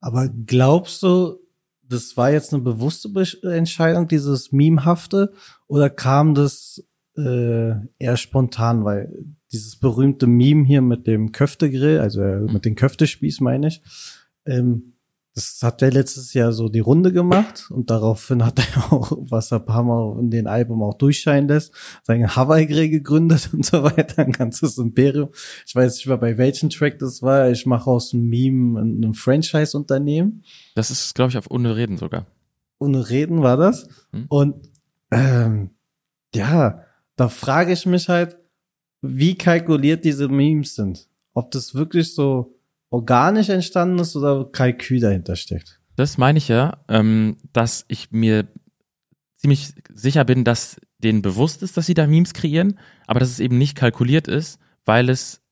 Aber 0.00 0.28
glaubst 0.28 1.02
du, 1.02 1.38
das 1.82 2.16
war 2.16 2.30
jetzt 2.30 2.52
eine 2.52 2.62
bewusste 2.62 3.08
Entscheidung, 3.42 4.08
dieses 4.08 4.52
Memehafte, 4.52 5.32
oder 5.68 5.90
kam 5.90 6.34
das 6.34 6.84
äh, 7.16 7.74
eher 7.98 8.16
spontan, 8.16 8.84
weil 8.84 9.12
dieses 9.52 9.76
berühmte 9.76 10.26
Meme 10.26 10.64
hier 10.64 10.82
mit 10.82 11.06
dem 11.06 11.32
Köftegrill, 11.32 12.00
also 12.00 12.22
äh, 12.22 12.40
mit 12.40 12.64
dem 12.64 12.74
Köftespieß 12.74 13.40
meine 13.40 13.68
ich, 13.68 13.82
ähm, 14.44 14.92
das 15.36 15.58
hat 15.62 15.82
er 15.82 15.90
letztes 15.90 16.32
Jahr 16.32 16.50
so 16.52 16.70
die 16.70 16.80
Runde 16.80 17.12
gemacht 17.12 17.68
und 17.70 17.90
daraufhin 17.90 18.42
hat 18.42 18.58
er 18.58 18.92
auch, 18.92 19.12
was 19.20 19.52
er 19.52 19.58
ein 19.58 19.66
paar 19.66 19.82
Mal 19.82 20.18
in 20.18 20.30
den 20.30 20.46
Album 20.46 20.82
auch 20.82 20.94
durchscheinen 20.94 21.46
lässt, 21.46 21.74
seinen 22.04 22.34
Hawaii-Grill 22.34 22.88
gegründet 22.88 23.50
und 23.52 23.64
so 23.64 23.82
weiter, 23.84 24.22
ein 24.22 24.32
ganzes 24.32 24.78
Imperium. 24.78 25.28
Ich 25.66 25.74
weiß 25.74 25.96
nicht 25.96 26.06
mehr, 26.06 26.16
bei 26.16 26.38
welchem 26.38 26.70
Track 26.70 26.98
das 26.98 27.20
war. 27.20 27.50
Ich 27.50 27.66
mache 27.66 27.90
aus 27.90 28.10
dem 28.10 28.28
Meme 28.28 28.80
ein, 28.80 29.04
ein 29.04 29.14
Franchise-Unternehmen. 29.14 30.42
Das 30.74 30.90
ist, 30.90 31.14
glaube 31.14 31.30
ich, 31.30 31.36
auf 31.36 31.50
Ohne 31.50 31.76
Reden 31.76 31.98
sogar. 31.98 32.26
Ohne 32.78 33.08
Reden 33.10 33.42
war 33.42 33.58
das. 33.58 33.88
Hm. 34.12 34.24
Und 34.28 34.70
ähm, 35.10 35.70
ja, 36.34 36.85
da 37.16 37.28
frage 37.28 37.72
ich 37.72 37.86
mich 37.86 38.08
halt, 38.08 38.36
wie 39.02 39.36
kalkuliert 39.36 40.04
diese 40.04 40.28
Memes 40.28 40.74
sind. 40.74 41.08
Ob 41.34 41.50
das 41.50 41.74
wirklich 41.74 42.14
so 42.14 42.58
organisch 42.90 43.48
entstanden 43.48 43.98
ist 43.98 44.16
oder 44.16 44.46
Kalkül 44.50 45.00
dahinter 45.00 45.36
steckt. 45.36 45.80
Das 45.96 46.18
meine 46.18 46.38
ich 46.38 46.48
ja, 46.48 46.78
ähm, 46.88 47.36
dass 47.52 47.84
ich 47.88 48.10
mir 48.10 48.46
ziemlich 49.34 49.72
sicher 49.92 50.24
bin, 50.24 50.44
dass 50.44 50.80
denen 50.98 51.22
bewusst 51.22 51.62
ist, 51.62 51.76
dass 51.76 51.86
sie 51.86 51.94
da 51.94 52.06
Memes 52.06 52.34
kreieren, 52.34 52.78
aber 53.06 53.20
dass 53.20 53.30
es 53.30 53.40
eben 53.40 53.58
nicht 53.58 53.76
kalkuliert 53.76 54.28
ist, 54.28 54.58
weil 54.84 55.08
es 55.08 55.42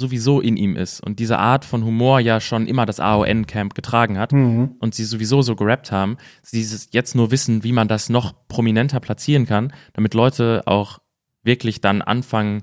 sowieso 0.00 0.40
in 0.40 0.56
ihm 0.56 0.74
ist 0.74 1.00
und 1.00 1.18
diese 1.20 1.38
Art 1.38 1.64
von 1.64 1.84
Humor 1.84 2.18
ja 2.18 2.40
schon 2.40 2.66
immer 2.66 2.86
das 2.86 2.98
AON-Camp 2.98 3.74
getragen 3.74 4.18
hat 4.18 4.32
mhm. 4.32 4.72
und 4.80 4.94
sie 4.94 5.04
sowieso 5.04 5.42
so 5.42 5.54
gerappt 5.54 5.92
haben, 5.92 6.16
sie 6.42 6.66
jetzt 6.90 7.14
nur 7.14 7.30
wissen, 7.30 7.62
wie 7.62 7.72
man 7.72 7.86
das 7.86 8.08
noch 8.08 8.34
prominenter 8.48 8.98
platzieren 8.98 9.46
kann, 9.46 9.72
damit 9.92 10.14
Leute 10.14 10.62
auch 10.66 10.98
wirklich 11.42 11.80
dann 11.80 12.02
anfangen, 12.02 12.62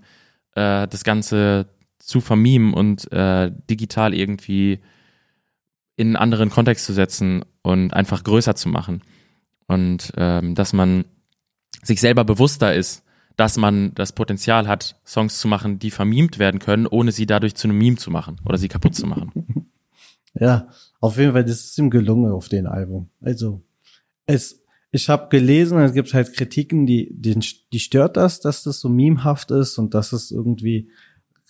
äh, 0.55 0.87
das 0.87 1.03
Ganze 1.03 1.67
zu 1.99 2.19
vermimen 2.19 2.73
und 2.73 3.11
äh, 3.11 3.51
digital 3.69 4.13
irgendwie 4.13 4.79
in 5.95 6.07
einen 6.07 6.15
anderen 6.15 6.49
Kontext 6.49 6.85
zu 6.85 6.93
setzen 6.93 7.43
und 7.63 7.93
einfach 7.93 8.23
größer 8.23 8.55
zu 8.55 8.69
machen. 8.69 9.01
Und 9.67 10.13
ähm, 10.15 10.55
dass 10.55 10.73
man 10.73 11.05
sich 11.83 11.99
selber 11.99 12.23
bewusster 12.23 12.73
ist, 12.73 13.03
dass 13.37 13.55
man 13.55 13.93
das 13.93 14.11
Potenzial 14.11 14.67
hat, 14.67 14.99
Songs 15.05 15.39
zu 15.39 15.47
machen, 15.47 15.79
die 15.79 15.91
vermimt 15.91 16.39
werden 16.39 16.59
können, 16.59 16.87
ohne 16.87 17.11
sie 17.11 17.27
dadurch 17.27 17.55
zu 17.55 17.67
einem 17.67 17.77
Meme 17.77 17.95
zu 17.95 18.11
machen 18.11 18.41
oder 18.45 18.57
sie 18.57 18.67
kaputt 18.67 18.95
zu 18.95 19.07
machen. 19.07 19.71
Ja, 20.39 20.67
auf 20.99 21.17
jeden 21.17 21.33
Fall, 21.33 21.45
das 21.45 21.65
ist 21.65 21.79
ihm 21.79 21.89
gelungen 21.89 22.31
auf 22.31 22.47
dem 22.47 22.67
Album. 22.67 23.09
Also, 23.21 23.63
es, 24.27 24.61
ich 24.91 25.09
habe 25.09 25.29
gelesen, 25.29 25.79
es 25.79 25.93
gibt 25.93 26.13
halt 26.13 26.31
Kritiken, 26.33 26.85
die, 26.85 27.09
die, 27.11 27.39
die 27.73 27.79
stört 27.79 28.17
das, 28.17 28.39
dass 28.39 28.61
das 28.61 28.79
so 28.79 28.87
memehaft 28.87 29.49
ist 29.49 29.79
und 29.79 29.95
dass 29.95 30.13
es 30.13 30.29
irgendwie 30.29 30.91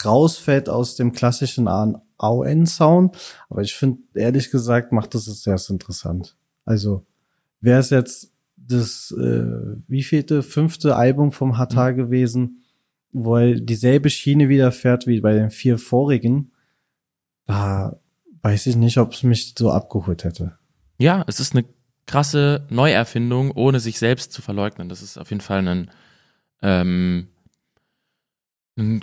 rausfällt 0.05 0.69
aus 0.69 0.95
dem 0.95 1.11
klassischen 1.11 1.67
AON-Sound. 1.67 3.17
Aber 3.49 3.61
ich 3.61 3.75
finde, 3.75 4.03
ehrlich 4.13 4.51
gesagt, 4.51 4.93
macht 4.93 5.15
das 5.15 5.27
es 5.27 5.43
sehr 5.43 5.59
interessant. 5.69 6.37
Also, 6.63 7.05
wäre 7.59 7.79
es 7.79 7.89
jetzt 7.89 8.31
das, 8.67 9.11
äh, 9.11 9.77
wievielte, 9.87 10.43
fünfte 10.43 10.95
Album 10.95 11.31
vom 11.31 11.57
Hata 11.57 11.91
mhm. 11.91 11.95
gewesen, 11.95 12.63
wo 13.11 13.37
er 13.37 13.55
dieselbe 13.55 14.09
Schiene 14.09 14.49
wieder 14.49 14.71
fährt 14.71 15.07
wie 15.07 15.21
bei 15.21 15.33
den 15.33 15.49
vier 15.49 15.77
vorigen, 15.77 16.51
da 17.45 17.99
weiß 18.41 18.67
ich 18.67 18.75
nicht, 18.75 18.97
ob 18.97 19.13
es 19.13 19.23
mich 19.23 19.55
so 19.57 19.71
abgeholt 19.71 20.23
hätte. 20.23 20.57
Ja, 20.97 21.23
es 21.27 21.39
ist 21.39 21.55
eine 21.55 21.65
krasse 22.05 22.65
Neuerfindung, 22.69 23.51
ohne 23.51 23.79
sich 23.79 23.99
selbst 23.99 24.31
zu 24.31 24.41
verleugnen. 24.41 24.89
Das 24.89 25.01
ist 25.01 25.17
auf 25.17 25.29
jeden 25.29 25.41
Fall 25.41 25.67
ein, 25.67 25.91
ähm, 26.61 27.27
ein 28.77 29.01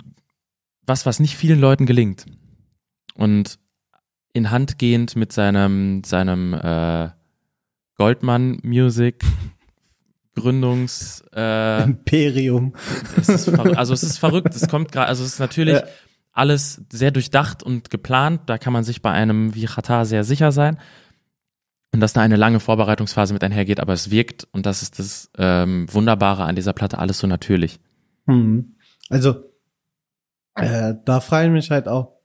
was, 0.85 1.05
was 1.05 1.19
nicht 1.19 1.35
vielen 1.35 1.59
Leuten 1.59 1.85
gelingt. 1.85 2.25
Und 3.15 3.59
in 4.33 4.51
Hand 4.51 4.77
gehend 4.77 5.15
mit 5.15 5.31
seinem, 5.31 6.03
seinem 6.03 6.53
äh, 6.53 7.09
Goldman 7.95 8.59
Music 8.63 9.23
Gründungs 10.35 11.23
äh, 11.33 11.83
Imperium. 11.83 12.73
Es 13.17 13.49
also 13.49 13.93
es 13.93 14.03
ist 14.03 14.17
verrückt. 14.17 14.55
Es 14.55 14.67
kommt 14.67 14.91
gerade, 14.91 15.07
also 15.07 15.23
es 15.23 15.33
ist 15.33 15.39
natürlich 15.39 15.75
ja. 15.75 15.83
alles 16.33 16.81
sehr 16.91 17.11
durchdacht 17.11 17.63
und 17.63 17.89
geplant. 17.89 18.41
Da 18.47 18.57
kann 18.57 18.73
man 18.73 18.83
sich 18.83 19.01
bei 19.01 19.11
einem 19.11 19.55
wie 19.55 19.65
Qatar 19.65 20.05
sehr 20.05 20.23
sicher 20.23 20.51
sein. 20.51 20.77
Und 21.93 22.01
dass 22.01 22.13
da 22.13 22.21
eine 22.21 22.35
lange 22.35 22.59
Vorbereitungsphase 22.59 23.33
mit 23.33 23.43
einhergeht, 23.43 23.79
aber 23.79 23.93
es 23.93 24.11
wirkt, 24.11 24.45
und 24.51 24.65
das 24.65 24.81
ist 24.81 24.99
das 24.99 25.31
ähm, 25.37 25.87
Wunderbare 25.89 26.43
an 26.43 26.57
dieser 26.57 26.73
Platte, 26.73 26.99
alles 26.99 27.19
so 27.19 27.27
natürlich. 27.27 27.79
Hm. 28.27 28.75
Also 29.09 29.45
äh, 30.55 30.95
da 31.05 31.21
frage 31.21 31.47
ich 31.47 31.53
mich 31.53 31.71
halt 31.71 31.87
auch, 31.87 32.15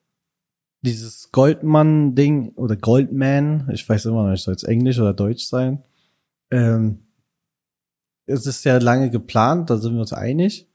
dieses 0.82 1.30
Goldmann-Ding 1.30 2.54
oder 2.54 2.74
Goldman, 2.74 3.68
ich 3.72 3.86
weiß 3.88 4.06
immer 4.06 4.24
noch 4.24 4.30
nicht, 4.30 4.42
soll 4.42 4.54
es 4.54 4.64
Englisch 4.64 4.98
oder 4.98 5.12
Deutsch 5.12 5.44
sein. 5.44 5.82
Ähm, 6.50 7.06
es 8.30 8.46
ist 8.46 8.64
ja 8.64 8.78
lange 8.78 9.10
geplant, 9.10 9.70
da 9.70 9.76
sind 9.76 9.94
wir 9.94 10.00
uns 10.00 10.12
einig. 10.12 10.68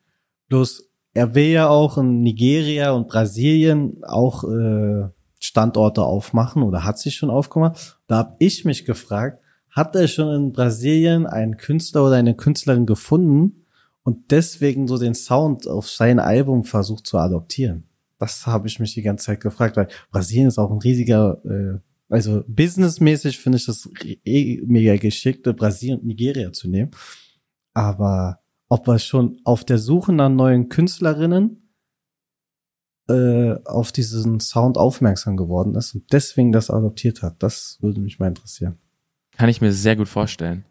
Bloß 0.49 0.89
er 1.13 1.33
will 1.33 1.47
ja 1.47 1.69
auch 1.69 1.97
in 1.97 2.21
Nigeria 2.21 2.91
und 2.91 3.07
Brasilien 3.07 4.03
auch 4.03 4.43
äh, 4.43 5.07
Standorte 5.39 6.03
aufmachen 6.03 6.63
oder 6.63 6.83
hat 6.83 6.99
sich 6.99 7.15
schon 7.15 7.29
aufgemacht. 7.29 7.99
Da 8.07 8.17
habe 8.17 8.35
ich 8.39 8.65
mich 8.65 8.85
gefragt, 8.85 9.41
hat 9.69 9.95
er 9.95 10.07
schon 10.07 10.33
in 10.33 10.51
Brasilien 10.51 11.25
einen 11.25 11.57
Künstler 11.57 12.05
oder 12.05 12.15
eine 12.15 12.35
Künstlerin 12.35 12.85
gefunden, 12.85 13.65
und 14.05 14.29
deswegen 14.29 14.87
so 14.87 14.99
den 14.99 15.15
Sound 15.15 15.67
auf 15.67 15.89
sein 15.89 16.19
Album 16.19 16.63
versucht 16.63 17.07
zu 17.07 17.17
adoptieren. 17.17 17.85
Das 18.19 18.45
habe 18.45 18.67
ich 18.67 18.79
mich 18.79 18.93
die 18.93 19.01
ganze 19.01 19.25
Zeit 19.25 19.41
gefragt, 19.41 19.75
weil 19.75 19.87
Brasilien 20.11 20.47
ist 20.47 20.59
auch 20.59 20.71
ein 20.71 20.77
riesiger, 20.77 21.41
äh, 21.43 21.79
also 22.07 22.43
businessmäßig 22.47 23.39
finde 23.39 23.57
ich 23.57 23.65
das 23.65 23.89
eh 24.23 24.61
mega 24.63 24.95
geschickt, 24.97 25.43
Brasilien 25.57 25.99
und 25.99 26.05
Nigeria 26.05 26.53
zu 26.53 26.69
nehmen. 26.69 26.91
Aber 27.75 28.39
ob 28.67 28.87
er 28.87 28.97
schon 28.97 29.39
auf 29.43 29.63
der 29.63 29.77
Suche 29.77 30.11
nach 30.13 30.29
neuen 30.29 30.69
Künstlerinnen 30.69 31.69
äh, 33.07 33.55
auf 33.65 33.91
diesen 33.91 34.39
Sound 34.39 34.77
aufmerksam 34.77 35.37
geworden 35.37 35.75
ist 35.75 35.93
und 35.93 36.11
deswegen 36.11 36.51
das 36.51 36.71
adoptiert 36.71 37.21
hat, 37.21 37.43
das 37.43 37.77
würde 37.81 38.01
mich 38.01 38.17
mal 38.17 38.29
interessieren. 38.29 38.79
Kann 39.37 39.49
ich 39.49 39.61
mir 39.61 39.71
sehr 39.71 39.95
gut 39.95 40.07
vorstellen. 40.07 40.65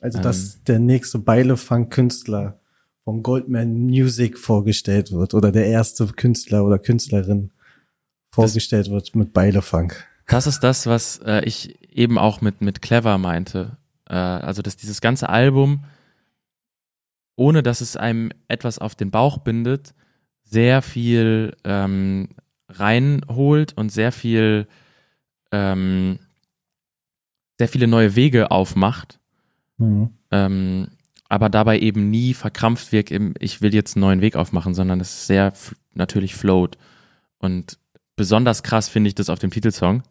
Also, 0.00 0.20
dass 0.20 0.54
ähm. 0.54 0.60
der 0.68 0.78
nächste 0.78 1.18
Beilefang-Künstler 1.18 2.58
von 3.04 3.22
Goldman 3.22 3.74
Music 3.74 4.38
vorgestellt 4.38 5.12
wird 5.12 5.34
oder 5.34 5.52
der 5.52 5.66
erste 5.66 6.06
Künstler 6.06 6.64
oder 6.64 6.78
Künstlerin 6.78 7.52
vorgestellt 8.32 8.90
wird 8.90 9.14
mit 9.14 9.32
Beilefunk. 9.32 10.06
Das 10.26 10.46
ist 10.46 10.60
das, 10.60 10.86
was 10.86 11.18
äh, 11.18 11.44
ich 11.44 11.92
eben 11.92 12.18
auch 12.18 12.40
mit, 12.40 12.62
mit 12.62 12.80
Clever 12.80 13.18
meinte. 13.18 13.76
Äh, 14.08 14.14
also, 14.14 14.62
dass 14.62 14.76
dieses 14.76 15.00
ganze 15.00 15.28
Album, 15.28 15.84
ohne 17.36 17.62
dass 17.62 17.80
es 17.80 17.96
einem 17.96 18.30
etwas 18.48 18.78
auf 18.78 18.94
den 18.94 19.10
Bauch 19.10 19.38
bindet, 19.38 19.94
sehr 20.42 20.82
viel 20.82 21.56
ähm, 21.64 22.28
reinholt 22.68 23.76
und 23.76 23.90
sehr 23.90 24.12
viel 24.12 24.66
ähm, 25.50 26.18
sehr 27.58 27.68
viele 27.68 27.86
neue 27.86 28.16
Wege 28.16 28.50
aufmacht, 28.50 29.20
mhm. 29.76 30.10
ähm, 30.30 30.88
aber 31.28 31.48
dabei 31.48 31.78
eben 31.78 32.10
nie 32.10 32.34
verkrampft 32.34 32.92
wirkt, 32.92 33.10
im, 33.10 33.34
ich 33.38 33.62
will 33.62 33.74
jetzt 33.74 33.96
einen 33.96 34.02
neuen 34.02 34.20
Weg 34.20 34.36
aufmachen, 34.36 34.74
sondern 34.74 35.00
es 35.00 35.26
sehr 35.26 35.52
natürlich 35.94 36.34
float. 36.34 36.76
Und 37.38 37.78
besonders 38.16 38.62
krass 38.62 38.88
finde 38.88 39.08
ich 39.08 39.14
das 39.14 39.30
auf 39.30 39.38
dem 39.38 39.50
Titelsong 39.50 40.02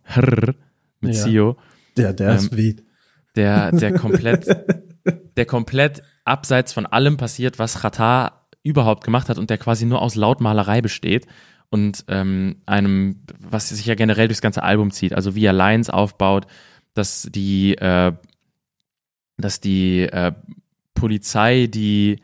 mit 1.02 1.16
ja. 1.16 1.24
Sio. 1.24 1.58
Der, 1.98 2.14
der 2.14 2.30
ähm, 2.30 2.36
ist 2.38 2.56
wie. 2.56 2.78
Der, 3.36 3.72
der 3.72 3.94
komplett, 3.94 4.48
der 5.38 5.46
komplett 5.46 6.04
abseits 6.32 6.72
von 6.72 6.86
allem 6.86 7.18
passiert, 7.18 7.60
was 7.60 7.84
Rata 7.84 8.48
überhaupt 8.64 9.04
gemacht 9.04 9.28
hat 9.28 9.38
und 9.38 9.50
der 9.50 9.58
quasi 9.58 9.86
nur 9.86 10.02
aus 10.02 10.16
Lautmalerei 10.16 10.82
besteht 10.82 11.28
und 11.70 12.06
ähm, 12.08 12.62
einem, 12.66 13.24
was 13.38 13.70
sich 13.70 13.86
ja 13.86 13.96
generell 13.96 14.28
durchs 14.28 14.42
ganze 14.42 14.64
Album 14.64 14.92
zieht, 14.92 15.14
also 15.14 15.36
wie 15.36 15.46
er 15.46 15.54
Lines 15.54 15.90
aufbaut, 15.90 16.48
dass 16.94 17.28
die, 17.30 17.76
äh, 17.76 18.14
dass 19.38 19.60
die 19.60 20.04
äh, 20.04 20.32
Polizei 20.94 21.68
die 21.68 22.22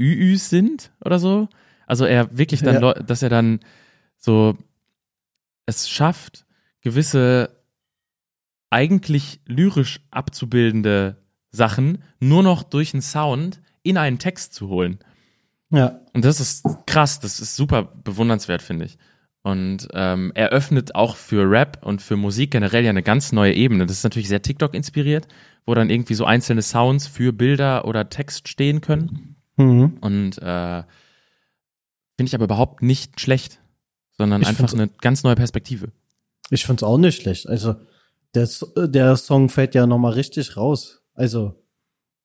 ÜÜs 0.00 0.50
sind 0.50 0.90
oder 1.04 1.18
so. 1.18 1.48
Also 1.86 2.04
er 2.06 2.36
wirklich 2.36 2.62
dann, 2.62 2.82
ja. 2.82 2.94
dass 2.94 3.22
er 3.22 3.30
dann 3.30 3.60
so 4.16 4.56
es 5.66 5.88
schafft, 5.88 6.44
gewisse 6.80 7.50
eigentlich 8.70 9.40
lyrisch 9.46 10.00
abzubildende 10.10 11.16
Sachen 11.50 12.02
nur 12.20 12.42
noch 12.42 12.62
durch 12.62 12.94
einen 12.94 13.02
Sound 13.02 13.60
in 13.82 13.96
einen 13.96 14.18
Text 14.18 14.54
zu 14.54 14.68
holen. 14.68 14.98
Ja. 15.70 16.00
Und 16.12 16.24
das 16.24 16.40
ist 16.40 16.64
krass, 16.86 17.20
das 17.20 17.40
ist 17.40 17.56
super 17.56 17.82
bewundernswert, 18.04 18.62
finde 18.62 18.86
ich. 18.86 18.98
Und 19.42 19.88
ähm, 19.94 20.32
er 20.34 20.50
öffnet 20.50 20.94
auch 20.94 21.16
für 21.16 21.48
Rap 21.48 21.84
und 21.84 22.02
für 22.02 22.16
Musik 22.16 22.50
generell 22.50 22.84
ja 22.84 22.90
eine 22.90 23.02
ganz 23.02 23.32
neue 23.32 23.54
Ebene. 23.54 23.86
Das 23.86 23.98
ist 23.98 24.04
natürlich 24.04 24.28
sehr 24.28 24.42
TikTok 24.42 24.74
inspiriert, 24.74 25.28
wo 25.64 25.74
dann 25.74 25.90
irgendwie 25.90 26.14
so 26.14 26.24
einzelne 26.24 26.62
Sounds 26.62 27.06
für 27.06 27.32
Bilder 27.32 27.84
oder 27.86 28.08
Text 28.10 28.48
stehen 28.48 28.80
können. 28.80 29.36
Mhm. 29.56 29.98
Und 30.00 30.38
äh, 30.38 30.82
finde 32.16 32.28
ich 32.28 32.34
aber 32.34 32.44
überhaupt 32.44 32.82
nicht 32.82 33.20
schlecht, 33.20 33.60
sondern 34.16 34.42
ich 34.42 34.48
einfach 34.48 34.72
eine 34.72 34.88
ganz 34.88 35.22
neue 35.22 35.36
Perspektive. 35.36 35.92
Ich 36.50 36.66
finde 36.66 36.80
es 36.80 36.82
auch 36.82 36.98
nicht 36.98 37.22
schlecht. 37.22 37.48
Also 37.48 37.76
der, 38.34 38.48
der 38.76 39.16
Song 39.16 39.48
fällt 39.48 39.74
ja 39.74 39.86
nochmal 39.86 40.12
richtig 40.12 40.56
raus. 40.56 40.97
Also 41.18 41.54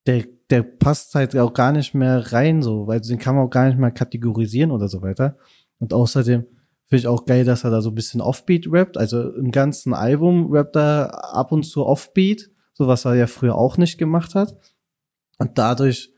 der, 0.05 0.25
der 0.49 0.63
passt 0.63 1.15
halt 1.15 1.35
auch 1.35 1.53
gar 1.53 1.71
nicht 1.71 1.93
mehr 1.93 2.31
rein, 2.31 2.61
so, 2.61 2.87
weil 2.87 3.01
den 3.01 3.19
kann 3.19 3.35
man 3.35 3.45
auch 3.45 3.49
gar 3.49 3.67
nicht 3.67 3.77
mehr 3.77 3.91
kategorisieren 3.91 4.71
oder 4.71 4.87
so 4.87 5.01
weiter. 5.01 5.37
Und 5.79 5.93
außerdem 5.93 6.45
Finde 6.93 6.99
ich 6.99 7.07
auch 7.07 7.25
geil, 7.25 7.43
dass 7.43 7.63
er 7.63 7.71
da 7.71 7.81
so 7.81 7.89
ein 7.89 7.95
bisschen 7.95 8.21
Offbeat 8.21 8.67
rappt. 8.71 8.97
Also 8.97 9.33
im 9.33 9.49
ganzen 9.49 9.95
Album 9.95 10.51
rappt 10.51 10.75
er 10.75 11.33
ab 11.33 11.51
und 11.51 11.63
zu 11.63 11.87
Offbeat, 11.87 12.51
so 12.73 12.87
was 12.87 13.05
er 13.05 13.15
ja 13.15 13.25
früher 13.25 13.55
auch 13.55 13.77
nicht 13.77 13.97
gemacht 13.97 14.35
hat. 14.35 14.55
Und 15.39 15.57
dadurch 15.57 16.13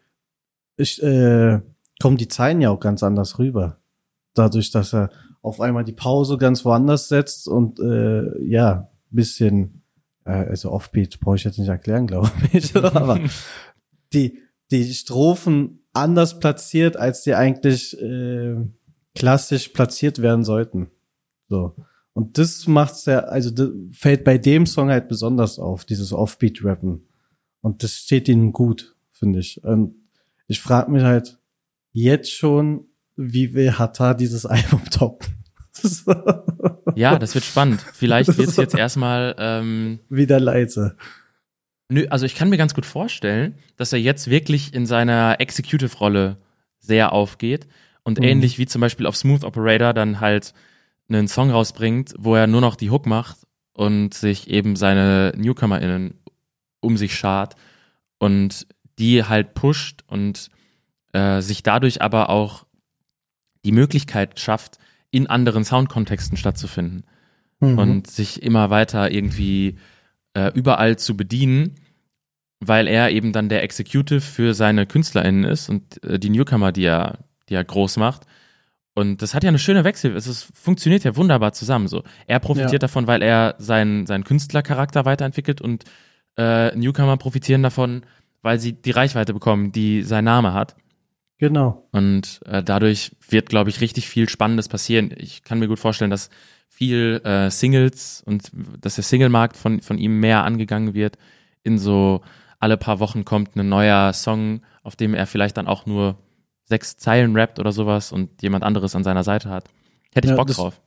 ich, 0.76 1.02
äh, 1.02 1.62
kommen 2.02 2.18
die 2.18 2.28
Zeilen 2.28 2.60
ja 2.60 2.72
auch 2.72 2.82
ganz 2.82 3.04
anders 3.04 3.40
rüber. 3.40 3.78
Dadurch, 4.34 4.70
dass 4.70 4.94
er 4.94 5.12
auf 5.42 5.62
einmal 5.62 5.86
die 5.86 5.94
Pause 5.94 6.38
ganz 6.38 6.66
woanders 6.66 7.08
setzt 7.08 7.48
und 7.48 7.80
äh, 7.80 8.44
ja, 8.44 8.90
bisschen, 9.12 9.84
äh, 10.26 10.32
also 10.32 10.72
Offbeat 10.72 11.20
brauche 11.20 11.38
ich 11.38 11.44
jetzt 11.44 11.60
nicht 11.60 11.70
erklären, 11.70 12.08
glaube 12.08 12.32
ich, 12.52 12.76
aber 12.76 13.20
die, 14.14 14.40
die 14.72 14.94
Strophen 14.94 15.80
anders 15.94 16.40
platziert, 16.40 16.98
als 16.98 17.24
die 17.24 17.36
eigentlich 17.36 18.00
äh, 18.02 18.56
klassisch 19.14 19.70
platziert 19.70 20.22
werden 20.22 20.44
sollten. 20.44 20.92
So. 21.48 21.76
Und 22.14 22.38
das 22.38 22.68
macht's 22.68 23.06
ja, 23.06 23.20
also 23.20 23.50
das 23.52 23.70
fällt 23.92 24.24
bei 24.24 24.38
dem 24.38 24.66
Song 24.66 24.90
halt 24.90 25.08
besonders 25.08 25.60
auf, 25.60 25.86
dieses 25.86 26.14
Offbeat-Rappen. 26.14 27.08
Und 27.62 27.84
das 27.84 27.94
steht 27.94 28.28
ihnen 28.28 28.52
gut, 28.54 28.96
finde 29.12 29.40
ich. 29.40 29.64
Und 29.64 29.96
ich 30.48 30.62
frage 30.62 30.92
mich 30.92 31.04
halt 31.04 31.40
jetzt 31.92 32.32
schon, 32.32 32.86
wie 33.16 33.54
will 33.54 33.78
Hatta 33.78 34.14
dieses 34.14 34.46
Album 34.46 34.84
toppen? 34.90 35.28
ja, 36.96 37.18
das 37.18 37.36
wird 37.36 37.46
spannend. 37.46 37.82
Vielleicht 37.94 38.38
wird 38.38 38.50
es 38.50 38.58
jetzt 38.58 38.76
erstmal 38.76 39.36
ähm, 39.38 40.00
wieder 40.10 40.40
leise. 40.40 40.98
Nö, 41.90 42.08
also 42.10 42.26
ich 42.26 42.36
kann 42.36 42.50
mir 42.50 42.58
ganz 42.58 42.74
gut 42.74 42.86
vorstellen, 42.86 43.56
dass 43.78 43.94
er 43.94 44.00
jetzt 44.00 44.30
wirklich 44.30 44.74
in 44.74 44.86
seiner 44.86 45.40
Executive-Rolle 45.40 46.38
sehr 46.80 47.12
aufgeht 47.12 47.68
und 48.04 48.20
mhm. 48.20 48.26
ähnlich 48.26 48.58
wie 48.58 48.66
zum 48.66 48.82
Beispiel 48.82 49.06
auf 49.06 49.16
Smooth 49.16 49.44
Operator 49.44 49.94
dann 49.94 50.20
halt 50.20 50.54
einen 51.08 51.28
Song 51.28 51.52
rausbringt, 51.52 52.14
wo 52.18 52.36
er 52.36 52.48
nur 52.48 52.62
noch 52.62 52.76
die 52.76 52.90
Hook 52.90 53.06
macht 53.06 53.38
und 53.74 54.14
sich 54.14 54.50
eben 54.50 54.76
seine 54.76 55.34
NewcomerInnen 55.36 56.20
um 56.80 56.98
sich 56.98 57.16
schart 57.16 57.56
und 58.18 58.68
die 58.98 59.24
halt 59.24 59.54
pusht 59.54 60.04
und 60.08 60.50
äh, 61.14 61.42
sich 61.42 61.64
dadurch 61.64 62.02
aber 62.02 62.30
auch 62.30 62.66
die 63.66 63.72
Möglichkeit 63.72 64.40
schafft, 64.40 64.78
in 65.16 65.28
anderen 65.28 65.64
Soundkontexten 65.64 66.38
stattzufinden 66.38 67.04
mhm. 67.60 67.78
und 67.78 68.08
sich 68.08 68.44
immer 68.44 68.70
weiter 68.70 69.12
irgendwie 69.12 69.78
äh, 70.34 70.52
überall 70.54 70.98
zu 70.98 71.16
bedienen, 71.16 71.76
weil 72.60 72.88
er 72.88 73.12
eben 73.12 73.32
dann 73.32 73.50
der 73.50 73.64
Executive 73.64 74.22
für 74.22 74.54
seine 74.54 74.86
KünstlerInnen 74.86 75.44
ist 75.46 75.70
und 75.70 76.04
äh, 76.04 76.20
die 76.20 76.30
Newcomer, 76.30 76.72
die 76.72 76.86
er 76.86 77.20
die 77.50 77.56
er 77.56 77.64
groß 77.64 77.98
macht. 77.98 78.24
Und 78.94 79.22
das 79.22 79.34
hat 79.34 79.44
ja 79.44 79.50
eine 79.50 79.60
schöne 79.60 79.84
Wechsel. 79.84 80.16
Es 80.16 80.26
ist, 80.26 80.50
funktioniert 80.56 81.04
ja 81.04 81.16
wunderbar 81.16 81.54
zusammen 81.54 81.88
so. 81.88 82.04
Er 82.28 82.40
profitiert 82.40 82.74
ja. 82.74 82.80
davon, 82.80 83.08
weil 83.08 83.22
er 83.22 83.56
seinen, 83.58 84.06
seinen 84.06 84.24
Künstlercharakter 84.24 85.06
weiterentwickelt 85.06 85.62
und 85.62 85.84
äh, 86.38 86.76
Newcomer 86.76 87.18
profitieren 87.18 87.62
davon, 87.62 88.04
weil 88.42 88.60
sie 88.60 88.74
die 88.74 88.92
Reichweite 88.92 89.34
bekommen, 89.34 89.72
die 89.72 90.04
sein 90.04 90.24
Name 90.24 90.54
hat. 90.54 90.76
Genau. 91.38 91.88
Und 91.92 92.42
äh, 92.46 92.64
dadurch 92.64 93.12
wird, 93.28 93.50
glaube 93.50 93.70
ich, 93.70 93.82
richtig 93.82 94.08
viel 94.08 94.30
Spannendes 94.30 94.70
passieren. 94.70 95.14
Ich 95.18 95.44
kann 95.44 95.60
mir 95.60 95.68
gut 95.68 95.80
vorstellen, 95.80 96.12
dass 96.12 96.30
viel 96.70 97.22
äh, 97.24 97.50
Singles 97.50 98.24
und 98.26 98.52
dass 98.82 98.96
der 98.96 99.04
Singlemarkt 99.04 99.58
von, 99.58 99.82
von 99.82 99.98
ihm 99.98 100.20
mehr 100.20 100.44
angegangen 100.44 100.94
wird. 100.94 101.18
In 101.64 101.78
so 101.78 102.22
alle 102.60 102.78
paar 102.78 103.00
Wochen 103.00 103.26
kommt 103.26 103.56
ein 103.56 103.68
neuer 103.68 104.14
Song, 104.14 104.62
auf 104.84 104.96
dem 104.96 105.14
er 105.14 105.28
vielleicht 105.28 105.58
dann 105.58 105.68
auch 105.68 105.86
nur 105.86 106.18
sechs 106.64 106.98
Zeilen 106.98 107.36
rappt 107.36 107.60
oder 107.60 107.72
sowas 107.72 108.12
und 108.12 108.42
jemand 108.42 108.64
anderes 108.64 108.96
an 108.96 109.04
seiner 109.04 109.24
Seite 109.24 109.50
hat. 109.50 109.66
Hätte 110.14 110.28
ich 110.28 110.32
ja, 110.32 110.38
Bock 110.38 110.48
das, 110.48 110.58
drauf. 110.58 110.82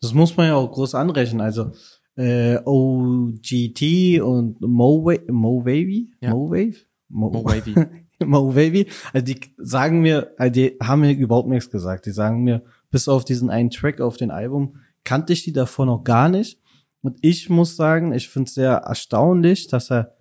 Das 0.00 0.14
muss 0.14 0.36
man 0.36 0.48
ja 0.48 0.54
auch 0.56 0.70
groß 0.70 0.94
anrechnen. 0.94 1.40
Also 1.40 1.72
äh, 2.16 2.58
OGT 2.64 4.20
und 4.20 4.60
Mo, 4.60 5.10
Mo 5.28 5.64
Wavy? 5.64 6.12
Ja. 6.20 6.30
Mo 6.30 6.50
Wave? 6.50 6.76
Mo, 7.08 7.30
Mo 7.30 7.44
Wavy. 7.44 7.74
Mo 8.24 8.54
Wavy. 8.54 8.86
Also 9.12 9.24
die 9.24 9.40
sagen 9.58 10.00
mir, 10.00 10.32
also 10.38 10.52
die 10.52 10.76
haben 10.82 11.00
mir 11.00 11.12
überhaupt 11.12 11.48
nichts 11.48 11.70
gesagt. 11.70 12.06
Die 12.06 12.12
sagen 12.12 12.44
mir, 12.44 12.62
bis 12.90 13.08
auf 13.08 13.24
diesen 13.24 13.50
einen 13.50 13.70
Track 13.70 14.00
auf 14.00 14.16
dem 14.16 14.30
Album, 14.30 14.76
kannte 15.04 15.32
ich 15.32 15.44
die 15.44 15.52
davor 15.52 15.86
noch 15.86 16.04
gar 16.04 16.28
nicht. 16.28 16.60
Und 17.02 17.18
ich 17.20 17.48
muss 17.48 17.76
sagen, 17.76 18.12
ich 18.12 18.28
finde 18.28 18.48
es 18.48 18.54
sehr 18.54 18.72
erstaunlich, 18.72 19.68
dass 19.68 19.90
er 19.90 20.16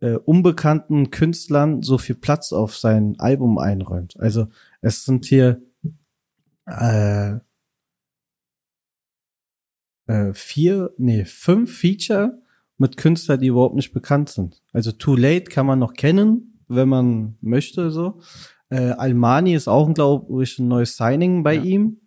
äh, 0.00 0.14
unbekannten 0.14 1.10
Künstlern 1.10 1.82
so 1.82 1.98
viel 1.98 2.14
Platz 2.14 2.52
auf 2.52 2.76
sein 2.76 3.16
Album 3.18 3.58
einräumt. 3.58 4.18
Also 4.18 4.48
es 4.80 5.04
sind 5.04 5.26
hier 5.26 5.62
äh, 6.66 7.36
äh, 10.06 10.32
vier, 10.32 10.94
nee, 10.98 11.24
fünf 11.24 11.78
Feature 11.78 12.42
mit 12.78 12.96
Künstlern, 12.96 13.40
die 13.40 13.48
überhaupt 13.48 13.76
nicht 13.76 13.92
bekannt 13.92 14.28
sind. 14.28 14.62
Also 14.72 14.92
Too 14.92 15.16
Late 15.16 15.44
kann 15.44 15.66
man 15.66 15.78
noch 15.78 15.94
kennen, 15.94 16.53
wenn 16.74 16.88
man 16.88 17.36
möchte, 17.40 17.90
so. 17.90 18.20
Äh, 18.70 18.90
Almani 18.90 19.54
ist 19.54 19.68
auch, 19.68 19.92
glaube 19.92 20.42
ich, 20.42 20.58
ein 20.58 20.68
neues 20.68 20.96
Signing 20.96 21.42
bei 21.42 21.54
ja. 21.54 21.62
ihm. 21.62 22.00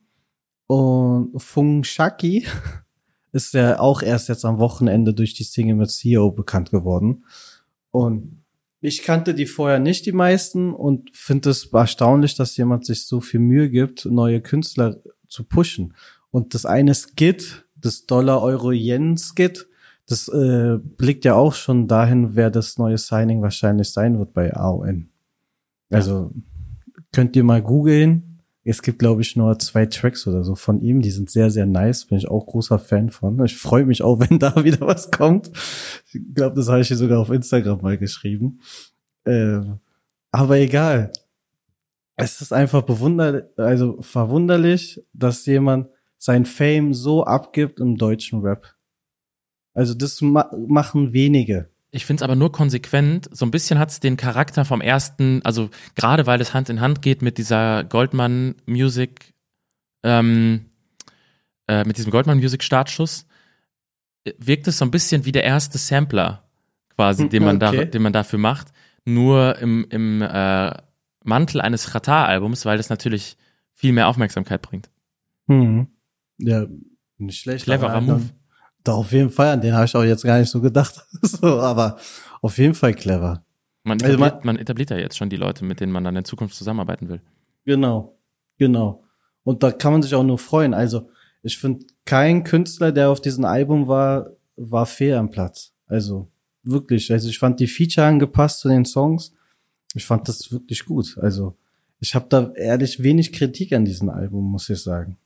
Und 0.67 1.41
Fung 1.41 1.83
Shaki 1.83 2.45
ist 3.31 3.53
ja 3.53 3.79
auch 3.79 4.01
erst 4.01 4.29
jetzt 4.29 4.45
am 4.45 4.59
Wochenende 4.59 5.13
durch 5.13 5.33
die 5.33 5.43
Single 5.43 5.75
mit 5.75 5.91
CEO 5.91 6.31
bekannt 6.31 6.71
geworden. 6.71 7.25
Und 7.91 8.43
ich 8.79 9.01
kannte 9.01 9.33
die 9.33 9.45
vorher 9.45 9.79
nicht, 9.79 10.05
die 10.05 10.11
meisten, 10.11 10.73
und 10.73 11.09
finde 11.15 11.49
es 11.49 11.71
erstaunlich, 11.73 12.35
dass 12.35 12.57
jemand 12.57 12.85
sich 12.85 13.05
so 13.05 13.21
viel 13.21 13.39
Mühe 13.39 13.69
gibt, 13.69 14.05
neue 14.05 14.41
Künstler 14.41 15.01
zu 15.27 15.43
pushen. 15.43 15.93
Und 16.29 16.53
das 16.53 16.65
eine 16.65 16.93
Skit, 16.93 17.65
das 17.75 18.05
Dollar-Euro-Yen-Skit, 18.05 19.67
das 20.07 20.29
äh, 20.29 20.77
blickt 20.81 21.25
ja 21.25 21.35
auch 21.35 21.53
schon 21.53 21.87
dahin, 21.87 22.35
wer 22.35 22.49
das 22.49 22.77
neue 22.77 22.97
Signing 22.97 23.41
wahrscheinlich 23.41 23.91
sein 23.91 24.17
wird 24.17 24.33
bei 24.33 24.55
AON. 24.55 25.09
Also 25.89 26.31
könnt 27.11 27.35
ihr 27.35 27.43
mal 27.43 27.61
googeln. 27.61 28.43
Es 28.63 28.81
gibt, 28.81 28.99
glaube 28.99 29.21
ich, 29.21 29.35
nur 29.37 29.57
zwei 29.59 29.85
Tracks 29.85 30.27
oder 30.27 30.43
so 30.43 30.55
von 30.55 30.81
ihm. 30.81 31.01
Die 31.01 31.11
sind 31.11 31.29
sehr, 31.29 31.49
sehr 31.49 31.65
nice. 31.65 32.05
Bin 32.05 32.17
ich 32.17 32.27
auch 32.27 32.45
großer 32.45 32.79
Fan 32.79 33.09
von. 33.09 33.43
Ich 33.45 33.57
freue 33.57 33.85
mich 33.85 34.01
auch, 34.01 34.19
wenn 34.29 34.39
da 34.39 34.63
wieder 34.63 34.85
was 34.87 35.11
kommt. 35.11 35.51
Ich 36.13 36.21
glaube, 36.33 36.55
das 36.55 36.67
habe 36.69 36.81
ich 36.81 36.87
hier 36.87 36.97
sogar 36.97 37.19
auf 37.19 37.29
Instagram 37.29 37.81
mal 37.81 37.97
geschrieben. 37.97 38.59
Ähm, 39.25 39.79
aber 40.31 40.57
egal. 40.57 41.11
Es 42.15 42.41
ist 42.41 42.51
einfach 42.51 42.81
bewunderlich, 42.81 43.43
also 43.57 44.01
verwunderlich, 44.01 45.03
dass 45.13 45.45
jemand 45.45 45.87
sein 46.17 46.45
Fame 46.45 46.93
so 46.93 47.23
abgibt 47.23 47.79
im 47.79 47.95
deutschen 47.95 48.41
Rap. 48.41 48.76
Also 49.77 49.93
das 49.93 50.23
ma 50.23 50.49
machen 50.67 51.13
wenige. 51.13 51.69
Ich 51.91 52.07
finde 52.07 52.21
es 52.21 52.23
aber 52.23 52.35
nur 52.35 52.51
konsequent. 52.51 53.29
So 53.31 53.45
ein 53.45 53.51
bisschen 53.51 53.77
hat 53.77 53.91
es 53.91 53.99
den 53.99 54.17
Charakter 54.17 54.65
vom 54.65 54.81
ersten, 54.81 55.41
also 55.43 55.69
gerade 55.93 56.25
weil 56.25 56.41
es 56.41 56.55
Hand 56.55 56.69
in 56.69 56.81
Hand 56.81 57.03
geht 57.03 57.21
mit 57.21 57.37
dieser 57.37 57.83
Goldman 57.83 58.55
Music, 58.65 59.35
ähm, 60.01 60.65
äh, 61.67 61.83
mit 61.83 61.99
diesem 61.99 62.11
Goldman 62.11 62.39
Music 62.39 62.63
Startschuss, 62.63 63.27
äh, 64.23 64.33
wirkt 64.39 64.67
es 64.67 64.79
so 64.79 64.85
ein 64.85 64.89
bisschen 64.89 65.25
wie 65.25 65.31
der 65.31 65.43
erste 65.43 65.77
Sampler 65.77 66.49
quasi, 66.95 67.29
den 67.29 67.43
man, 67.43 67.57
okay. 67.61 67.77
da, 67.77 67.85
den 67.85 68.01
man 68.01 68.13
dafür 68.13 68.39
macht. 68.39 68.69
Nur 69.05 69.59
im, 69.59 69.85
im 69.91 70.23
äh, 70.23 70.73
Mantel 71.23 71.61
eines 71.61 71.91
Chata-Albums, 71.91 72.65
weil 72.65 72.77
das 72.77 72.89
natürlich 72.89 73.37
viel 73.75 73.93
mehr 73.93 74.07
Aufmerksamkeit 74.07 74.63
bringt. 74.63 74.89
Mhm. 75.45 75.87
Ja, 76.39 76.65
nicht 77.19 77.39
schlecht. 77.39 77.65
Cleverer 77.65 78.01
Move. 78.01 78.31
Da 78.87 78.93
auf 78.93 79.11
jeden 79.11 79.29
Fall, 79.29 79.49
an 79.49 79.59
den 79.59 79.73
habe 79.73 79.85
ich 79.85 79.95
auch 79.95 80.03
jetzt 80.03 80.23
gar 80.23 80.39
nicht 80.39 80.49
so 80.49 80.61
gedacht. 80.61 81.05
so, 81.21 81.59
aber 81.59 81.97
auf 82.41 82.57
jeden 82.57 82.73
Fall 82.73 82.93
clever. 82.93 83.43
Man 83.83 83.99
etabliert, 83.99 84.21
also 84.21 84.35
man, 84.35 84.45
man 84.45 84.57
etabliert 84.57 84.89
ja 84.91 84.97
jetzt 84.97 85.17
schon 85.17 85.29
die 85.29 85.35
Leute, 85.35 85.65
mit 85.65 85.81
denen 85.81 85.91
man 85.91 86.05
dann 86.05 86.15
in 86.15 86.23
Zukunft 86.23 86.55
zusammenarbeiten 86.55 87.09
will. 87.09 87.21
Genau, 87.65 88.17
genau. 88.57 89.03
Und 89.43 89.61
da 89.63 89.71
kann 89.71 89.91
man 89.91 90.03
sich 90.03 90.15
auch 90.15 90.23
nur 90.23 90.37
freuen. 90.37 90.73
Also 90.73 91.09
ich 91.43 91.57
finde, 91.57 91.85
kein 92.05 92.45
Künstler, 92.45 92.93
der 92.93 93.09
auf 93.09 93.19
diesem 93.19 93.43
Album 93.43 93.87
war, 93.87 94.31
war 94.55 94.85
fair 94.85 95.19
am 95.19 95.31
Platz. 95.31 95.73
Also 95.85 96.29
wirklich. 96.63 97.11
Also 97.11 97.27
ich 97.27 97.39
fand 97.39 97.59
die 97.59 97.67
Feature 97.67 98.07
angepasst 98.07 98.61
zu 98.61 98.69
den 98.69 98.85
Songs. 98.85 99.33
Ich 99.95 100.05
fand 100.05 100.29
das 100.29 100.49
wirklich 100.51 100.85
gut. 100.85 101.17
Also 101.21 101.57
ich 101.99 102.15
habe 102.15 102.27
da 102.29 102.53
ehrlich 102.53 103.03
wenig 103.03 103.33
Kritik 103.33 103.73
an 103.73 103.83
diesem 103.83 104.09
Album, 104.09 104.49
muss 104.49 104.69
ich 104.69 104.81
sagen 104.81 105.17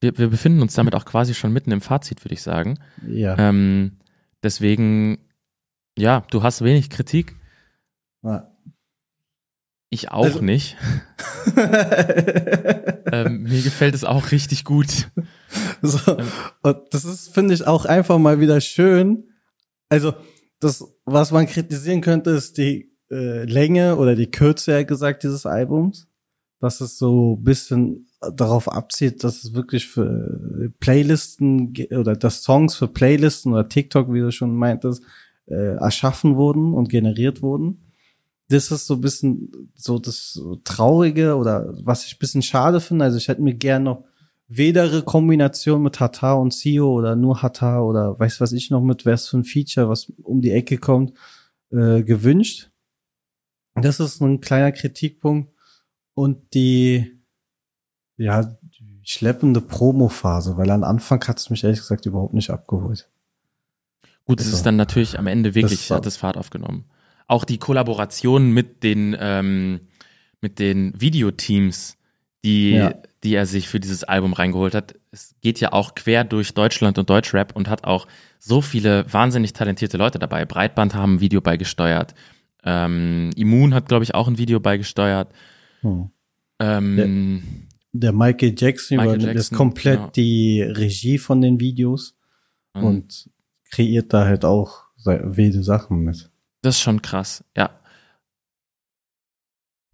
wir, 0.00 0.16
wir 0.16 0.28
befinden 0.28 0.62
uns 0.62 0.74
damit 0.74 0.94
auch 0.94 1.04
quasi 1.04 1.34
schon 1.34 1.52
mitten 1.52 1.72
im 1.72 1.80
Fazit, 1.80 2.24
würde 2.24 2.34
ich 2.34 2.42
sagen. 2.42 2.78
Ja. 3.06 3.36
Ähm, 3.38 3.98
deswegen, 4.42 5.18
ja, 5.96 6.24
du 6.30 6.42
hast 6.42 6.64
wenig 6.64 6.90
Kritik. 6.90 7.36
Ja. 8.22 8.50
Ich 9.90 10.10
auch 10.10 10.24
also. 10.24 10.40
nicht. 10.40 10.76
ähm, 11.56 13.42
mir 13.42 13.60
gefällt 13.60 13.94
es 13.94 14.04
auch 14.04 14.30
richtig 14.30 14.64
gut. 14.64 15.10
So, 15.82 16.18
ähm. 16.18 16.28
und 16.62 16.78
das 16.90 17.04
ist, 17.04 17.34
finde 17.34 17.54
ich, 17.54 17.66
auch 17.66 17.86
einfach 17.86 18.18
mal 18.18 18.38
wieder 18.38 18.60
schön. 18.60 19.24
Also, 19.88 20.14
das, 20.60 20.84
was 21.06 21.32
man 21.32 21.46
kritisieren 21.46 22.02
könnte, 22.02 22.30
ist 22.30 22.58
die 22.58 22.92
äh, 23.10 23.44
Länge 23.44 23.96
oder 23.96 24.14
die 24.14 24.30
Kürze, 24.30 24.72
ja 24.72 24.82
gesagt, 24.84 25.22
dieses 25.24 25.46
Albums. 25.46 26.06
Dass 26.60 26.80
es 26.80 26.98
so 26.98 27.36
bisschen 27.36 28.09
darauf 28.20 28.70
abzielt, 28.70 29.24
dass 29.24 29.44
es 29.44 29.54
wirklich 29.54 29.86
für 29.86 30.70
Playlisten 30.78 31.74
oder 31.90 32.14
dass 32.16 32.42
Songs 32.42 32.76
für 32.76 32.88
Playlisten 32.88 33.52
oder 33.52 33.68
TikTok, 33.68 34.12
wie 34.12 34.20
du 34.20 34.30
schon 34.30 34.54
meintest, 34.54 35.02
äh, 35.46 35.76
erschaffen 35.76 36.36
wurden 36.36 36.74
und 36.74 36.88
generiert 36.88 37.42
wurden. 37.42 37.92
Das 38.48 38.70
ist 38.70 38.86
so 38.86 38.94
ein 38.94 39.00
bisschen 39.00 39.70
so 39.74 39.98
das 39.98 40.40
Traurige 40.64 41.36
oder 41.36 41.72
was 41.82 42.04
ich 42.04 42.14
ein 42.14 42.18
bisschen 42.18 42.42
schade 42.42 42.80
finde. 42.80 43.04
Also 43.04 43.16
ich 43.16 43.28
hätte 43.28 43.42
mir 43.42 43.54
gern 43.54 43.84
noch 43.84 44.04
wedere 44.48 45.02
Kombination 45.02 45.82
mit 45.82 46.00
Hata 46.00 46.34
und 46.34 46.52
Sio 46.52 46.92
oder 46.92 47.14
nur 47.14 47.40
Hata 47.40 47.80
oder 47.80 48.18
weiß 48.18 48.40
was 48.40 48.52
ich 48.52 48.70
noch 48.70 48.82
mit 48.82 49.06
was 49.06 49.28
für 49.28 49.38
ein 49.38 49.44
Feature, 49.44 49.88
was 49.88 50.12
um 50.22 50.40
die 50.40 50.50
Ecke 50.50 50.78
kommt, 50.78 51.12
äh, 51.70 52.02
gewünscht. 52.02 52.70
Das 53.76 54.00
ist 54.00 54.20
ein 54.20 54.40
kleiner 54.40 54.72
Kritikpunkt. 54.72 55.54
Und 56.14 56.54
die 56.54 57.19
ja, 58.20 58.42
die 58.42 59.00
schleppende 59.02 59.60
Promo-Phase, 59.62 60.56
weil 60.58 60.70
am 60.70 60.84
Anfang 60.84 61.26
hat 61.26 61.38
es 61.38 61.48
mich 61.48 61.64
ehrlich 61.64 61.80
gesagt 61.80 62.04
überhaupt 62.04 62.34
nicht 62.34 62.50
abgeholt. 62.50 63.08
Gut, 64.26 64.40
es 64.40 64.46
also, 64.46 64.58
ist 64.58 64.66
dann 64.66 64.76
natürlich 64.76 65.18
am 65.18 65.26
Ende 65.26 65.54
wirklich, 65.54 65.88
das 65.88 65.96
hat 65.96 66.06
das 66.06 66.18
Fahrt 66.18 66.36
aufgenommen. 66.36 66.84
Auch 67.26 67.44
die 67.44 67.58
Kollaboration 67.58 68.50
mit 68.50 68.82
den, 68.82 69.16
ähm, 69.18 69.80
mit 70.42 70.58
den 70.58 70.92
Videoteams, 71.00 71.96
die, 72.44 72.72
ja. 72.72 72.94
die 73.24 73.34
er 73.34 73.46
sich 73.46 73.68
für 73.68 73.80
dieses 73.80 74.04
Album 74.04 74.34
reingeholt 74.34 74.74
hat. 74.74 74.94
Es 75.12 75.34
geht 75.40 75.58
ja 75.58 75.72
auch 75.72 75.94
quer 75.94 76.24
durch 76.24 76.52
Deutschland 76.52 76.98
und 76.98 77.08
Deutschrap 77.08 77.56
und 77.56 77.68
hat 77.68 77.84
auch 77.84 78.06
so 78.38 78.60
viele 78.60 79.10
wahnsinnig 79.10 79.54
talentierte 79.54 79.96
Leute 79.96 80.18
dabei. 80.18 80.44
Breitband 80.44 80.94
haben 80.94 81.14
ein 81.14 81.20
Video 81.20 81.40
beigesteuert. 81.40 82.14
Ähm, 82.64 83.30
Immun 83.34 83.72
hat, 83.72 83.88
glaube 83.88 84.04
ich, 84.04 84.14
auch 84.14 84.28
ein 84.28 84.36
Video 84.36 84.60
beigesteuert. 84.60 85.32
Hm. 85.80 86.10
Ähm, 86.58 87.59
der 87.92 88.12
Michael 88.12 88.54
Jackson 88.56 88.96
Michael 88.96 89.16
übernimmt 89.16 89.36
Jackson, 89.36 89.58
komplett 89.58 89.98
genau. 89.98 90.10
die 90.10 90.62
Regie 90.62 91.18
von 91.18 91.40
den 91.40 91.60
Videos 91.60 92.16
mhm. 92.74 92.84
und 92.84 93.30
kreiert 93.70 94.12
da 94.12 94.24
halt 94.24 94.44
auch 94.44 94.84
wilde 95.04 95.62
Sachen 95.62 96.00
mit. 96.00 96.30
Das 96.62 96.76
ist 96.76 96.82
schon 96.82 97.02
krass, 97.02 97.44
ja. 97.56 97.70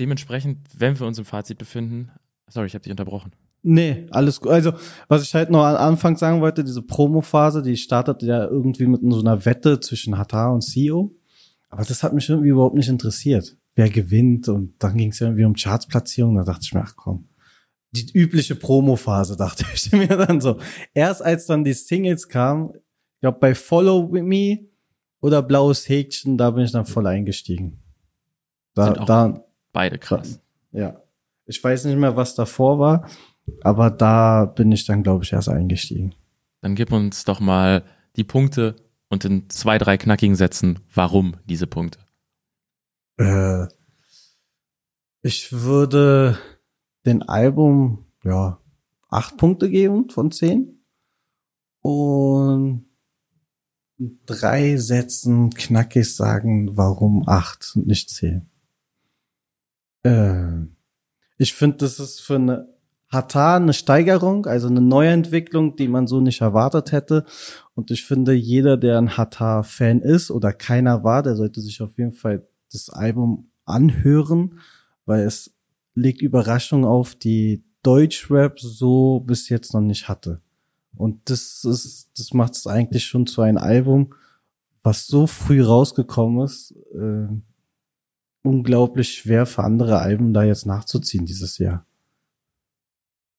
Dementsprechend, 0.00 0.59
wenn 0.76 0.98
wir 0.98 1.06
uns 1.06 1.18
im 1.18 1.24
Fazit 1.24 1.59
befinden, 1.59 2.11
sorry, 2.48 2.66
ich 2.66 2.74
habe 2.74 2.82
dich 2.82 2.90
unterbrochen. 2.90 3.32
Nee, 3.62 4.06
alles 4.11 4.40
gut. 4.40 4.52
Also, 4.52 4.74
was 5.09 5.22
ich 5.22 5.35
halt 5.35 5.50
noch 5.50 5.64
am 5.64 5.76
Anfang 5.76 6.16
sagen 6.16 6.40
wollte, 6.40 6.62
diese 6.62 6.82
Promo-Phase, 6.82 7.62
die 7.62 7.76
startet 7.76 8.22
ja 8.22 8.44
irgendwie 8.44 8.87
mit 8.87 9.00
so 9.02 9.20
einer 9.20 9.44
Wette 9.44 9.80
zwischen 9.80 10.18
Hata 10.18 10.50
und 10.50 10.62
CEO. 10.62 11.14
Aber 11.70 11.85
das 11.85 12.02
hat 12.02 12.12
mich 12.12 12.28
irgendwie 12.28 12.50
überhaupt 12.50 12.76
nicht 12.76 12.88
interessiert. 12.88 13.56
Wer 13.74 13.90
gewinnt 13.90 14.48
und 14.48 14.74
dann 14.78 14.96
ging 14.96 15.11
es 15.11 15.18
ja 15.18 15.26
irgendwie 15.26 15.44
um 15.44 15.54
Chartsplatzierung. 15.54 16.37
Da 16.37 16.44
dachte 16.44 16.61
ich 16.62 16.74
mir, 16.74 16.82
ach 16.82 16.94
komm, 16.96 17.28
die 17.92 18.11
übliche 18.12 18.55
Promo-Phase, 18.55 19.37
dachte 19.37 19.64
ich 19.75 19.90
mir 19.92 20.09
dann 20.09 20.40
so. 20.40 20.59
Erst 20.94 21.22
als 21.22 21.46
dann 21.46 21.64
die 21.64 21.72
Singles 21.72 22.29
kamen, 22.29 22.70
ich 22.75 23.20
glaube 23.20 23.38
bei 23.38 23.55
Follow 23.55 24.09
Me 24.09 24.66
oder 25.20 25.42
Blaues 25.42 25.88
Häkchen, 25.88 26.37
da 26.37 26.51
bin 26.51 26.64
ich 26.64 26.72
dann 26.72 26.87
voll 26.87 27.07
eingestiegen. 27.07 27.83
Da, 28.75 28.92
da 28.92 29.44
beide 29.72 29.99
krass. 29.99 30.40
Ja. 30.72 31.01
Ich 31.46 31.62
weiß 31.62 31.85
nicht 31.85 31.96
mehr, 31.96 32.16
was 32.16 32.35
davor 32.35 32.79
war, 32.79 33.09
aber 33.62 33.90
da 33.90 34.44
bin 34.44 34.72
ich 34.72 34.85
dann, 34.85 35.03
glaube 35.03 35.25
ich, 35.25 35.33
erst 35.33 35.49
eingestiegen. 35.49 36.14
Dann 36.61 36.75
gib 36.75 36.92
uns 36.92 37.25
doch 37.25 37.40
mal 37.40 37.85
die 38.16 38.25
Punkte 38.25 38.77
und 39.09 39.25
in 39.25 39.49
zwei, 39.49 39.79
drei 39.79 39.96
knackigen 39.96 40.37
Sätzen, 40.37 40.81
warum 40.92 41.37
diese 41.44 41.66
Punkte? 41.66 42.01
Äh, 43.18 43.66
ich 45.22 45.53
würde 45.53 46.38
den 47.07 47.23
Album, 47.23 48.07
ja, 48.25 48.61
acht 49.09 49.37
Punkte 49.37 49.71
geben 49.71 50.11
von 50.11 50.31
zehn. 50.31 50.85
Und 51.81 52.87
drei 54.27 54.77
Sätzen 54.77 55.51
knackig 55.51 56.14
sagen, 56.14 56.77
warum 56.77 57.27
acht 57.29 57.73
und 57.77 57.87
nicht 57.87 58.11
zehn. 58.11 58.51
Äh, 60.03 60.66
ich 61.38 61.55
finde, 61.55 61.79
das 61.79 61.99
ist 61.99 62.21
für 62.21 62.37
eine 62.37 62.77
Hata 63.09 63.57
eine 63.57 63.73
Steigerung, 63.73 64.47
also 64.47 64.66
eine 64.66 64.81
Neuentwicklung, 64.81 65.77
die 65.77 65.88
man 65.88 66.07
so 66.07 66.21
nicht 66.21 66.40
erwartet 66.40 66.92
hätte. 66.92 67.25
Und 67.75 67.90
ich 67.90 68.05
finde, 68.05 68.33
jeder, 68.33 68.77
der 68.77 68.99
ein 68.99 69.16
Hata-Fan 69.16 70.01
ist 70.01 70.31
oder 70.31 70.53
keiner 70.53 71.05
war, 71.05 71.23
der 71.23 71.37
sollte 71.37 71.61
sich 71.61 71.81
auf 71.81 71.97
jeden 71.99 72.14
Fall 72.14 72.49
das 72.73 72.90
Album 72.90 73.51
anhören, 73.64 74.59
weil 75.05 75.21
es 75.21 75.56
legt 75.96 76.22
Überraschungen 76.22 76.85
auf, 76.85 77.16
die 77.16 77.64
Deutschrap 77.82 78.61
so 78.61 79.20
bis 79.20 79.48
jetzt 79.48 79.74
noch 79.74 79.80
nicht 79.80 80.09
hatte. 80.09 80.40
Und 80.96 81.28
das 81.30 81.64
ist, 81.64 82.11
das 82.16 82.32
macht 82.32 82.54
es 82.54 82.66
eigentlich 82.66 83.04
schon 83.04 83.26
zu 83.26 83.42
einem 83.42 83.59
Album, 83.59 84.14
was 84.82 85.06
so 85.06 85.26
früh 85.26 85.62
rausgekommen 85.62 86.44
ist, 86.44 86.74
äh, 86.94 87.28
unglaublich 88.42 89.14
schwer 89.14 89.46
für 89.46 89.64
andere 89.64 89.98
Alben 89.98 90.32
da 90.32 90.44
jetzt 90.44 90.66
nachzuziehen 90.66 91.26
dieses 91.26 91.59
Jahr. 91.59 91.85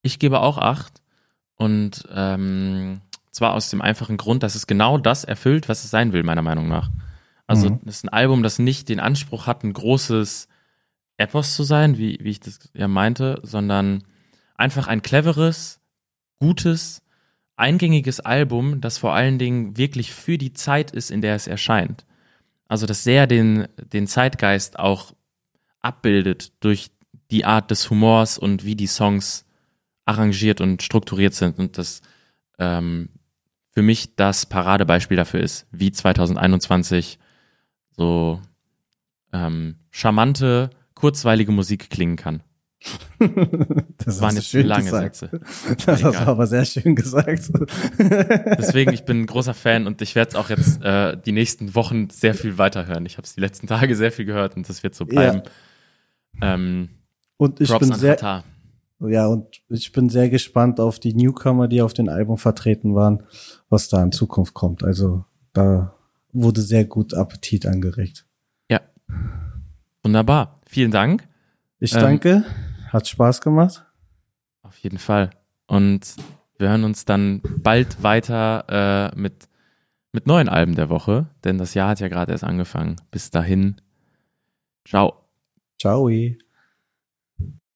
Ich 0.01 0.19
gebe 0.19 0.41
auch 0.41 0.57
acht 0.57 1.01
und 1.55 2.07
ähm, 2.11 3.01
zwar 3.31 3.53
aus 3.53 3.69
dem 3.69 3.81
einfachen 3.81 4.17
Grund, 4.17 4.43
dass 4.43 4.55
es 4.55 4.67
genau 4.67 4.97
das 4.97 5.23
erfüllt, 5.23 5.69
was 5.69 5.83
es 5.83 5.89
sein 5.89 6.11
will, 6.11 6.23
meiner 6.23 6.41
Meinung 6.41 6.67
nach. 6.67 6.89
Also 7.47 7.69
mhm. 7.69 7.79
das 7.85 7.97
ist 7.97 8.05
ein 8.05 8.09
Album, 8.09 8.43
das 8.43 8.59
nicht 8.59 8.89
den 8.89 8.99
Anspruch 8.99 9.47
hat, 9.47 9.63
ein 9.63 9.73
großes 9.73 10.47
Epos 11.17 11.55
zu 11.55 11.63
sein, 11.63 11.97
wie, 11.97 12.17
wie 12.21 12.31
ich 12.31 12.39
das 12.39 12.59
ja 12.73 12.87
meinte, 12.87 13.39
sondern 13.43 14.03
einfach 14.55 14.87
ein 14.87 15.01
cleveres, 15.01 15.79
gutes, 16.39 17.01
eingängiges 17.55 18.19
Album, 18.19 18.81
das 18.81 18.99
vor 18.99 19.13
allen 19.13 19.39
Dingen 19.39 19.77
wirklich 19.77 20.13
für 20.13 20.37
die 20.37 20.53
Zeit 20.53 20.91
ist, 20.91 21.09
in 21.09 21.21
der 21.21 21.35
es 21.35 21.47
erscheint. 21.47 22.05
Also 22.67 22.85
das 22.85 23.03
sehr 23.03 23.27
den, 23.27 23.67
den 23.77 24.07
Zeitgeist 24.07 24.77
auch 24.77 25.13
abbildet 25.79 26.51
durch 26.59 26.91
die 27.31 27.45
Art 27.45 27.71
des 27.71 27.89
Humors 27.89 28.37
und 28.37 28.63
wie 28.63 28.75
die 28.75 28.87
Songs 28.87 29.45
arrangiert 30.05 30.61
und 30.61 30.83
strukturiert 30.83 31.33
sind 31.33 31.59
und 31.59 31.77
das 31.77 32.01
ähm, 32.59 33.09
für 33.71 33.81
mich 33.81 34.15
das 34.15 34.45
Paradebeispiel 34.45 35.17
dafür 35.17 35.41
ist, 35.41 35.67
wie 35.71 35.91
2021 35.91 37.19
so 37.91 38.41
ähm, 39.33 39.75
charmante, 39.91 40.69
kurzweilige 40.97 41.51
Musik 41.51 41.89
klingen 41.89 42.15
kann. 42.15 42.43
das 43.19 44.21
waren 44.21 44.29
hast 44.29 44.35
jetzt 44.35 44.47
schön 44.49 44.67
lange 44.67 44.85
gesagt. 44.85 45.15
Sätze. 45.15 45.39
Das 45.85 45.87
hast 45.87 45.99
Egal. 46.01 46.11
du 46.25 46.31
aber 46.31 46.47
sehr 46.47 46.65
schön 46.65 46.95
gesagt. 46.95 47.49
Deswegen, 47.99 48.93
ich 48.93 49.03
bin 49.03 49.21
ein 49.21 49.25
großer 49.25 49.53
Fan 49.53 49.87
und 49.87 50.01
ich 50.01 50.13
werde 50.15 50.29
es 50.29 50.35
auch 50.35 50.49
jetzt 50.49 50.81
äh, 50.83 51.17
die 51.17 51.31
nächsten 51.31 51.73
Wochen 51.75 52.09
sehr 52.09 52.35
viel 52.35 52.57
weiterhören. 52.57 53.05
Ich 53.05 53.17
habe 53.17 53.25
es 53.25 53.33
die 53.33 53.41
letzten 53.41 53.67
Tage 53.67 53.95
sehr 53.95 54.11
viel 54.11 54.25
gehört 54.25 54.55
und 54.55 54.69
das 54.69 54.83
wird 54.83 54.93
so 54.95 55.05
bleiben. 55.05 55.41
Ähm, 56.41 56.89
Und 57.37 57.61
ich 57.61 57.69
Props 57.69 57.87
bin 57.89 57.97
sehr, 57.97 58.15
Katar. 58.15 58.43
ja, 58.99 59.25
und 59.27 59.61
ich 59.69 59.91
bin 59.91 60.09
sehr 60.09 60.29
gespannt 60.29 60.79
auf 60.79 60.99
die 60.99 61.15
Newcomer, 61.15 61.67
die 61.67 61.81
auf 61.81 61.93
dem 61.93 62.09
Album 62.09 62.37
vertreten 62.37 62.93
waren, 62.93 63.23
was 63.69 63.89
da 63.89 64.03
in 64.03 64.11
Zukunft 64.11 64.53
kommt. 64.53 64.83
Also 64.83 65.25
da 65.53 65.95
wurde 66.31 66.61
sehr 66.61 66.85
gut 66.85 67.15
Appetit 67.15 67.65
angeregt. 67.65 68.27
Ja. 68.69 68.81
Wunderbar. 70.03 70.56
Vielen 70.67 70.91
Dank. 70.91 71.27
Ich 71.79 71.93
Ähm, 71.93 72.01
danke, 72.01 72.45
hat 72.89 73.07
Spaß 73.07 73.41
gemacht. 73.41 73.85
Auf 74.63 74.77
jeden 74.79 74.97
Fall. 74.97 75.29
Und 75.67 76.15
wir 76.57 76.69
hören 76.69 76.83
uns 76.83 77.05
dann 77.05 77.41
bald 77.43 78.01
weiter 78.03 79.11
äh, 79.13 79.19
mit, 79.19 79.47
mit 80.11 80.27
neuen 80.27 80.49
Alben 80.49 80.75
der 80.75 80.89
Woche, 80.89 81.27
denn 81.43 81.57
das 81.57 81.73
Jahr 81.73 81.89
hat 81.89 81.99
ja 81.99 82.07
gerade 82.07 82.31
erst 82.31 82.43
angefangen. 82.43 82.95
Bis 83.11 83.29
dahin. 83.29 83.77
Ciao. 84.85 85.25
Ciao. 85.79 86.09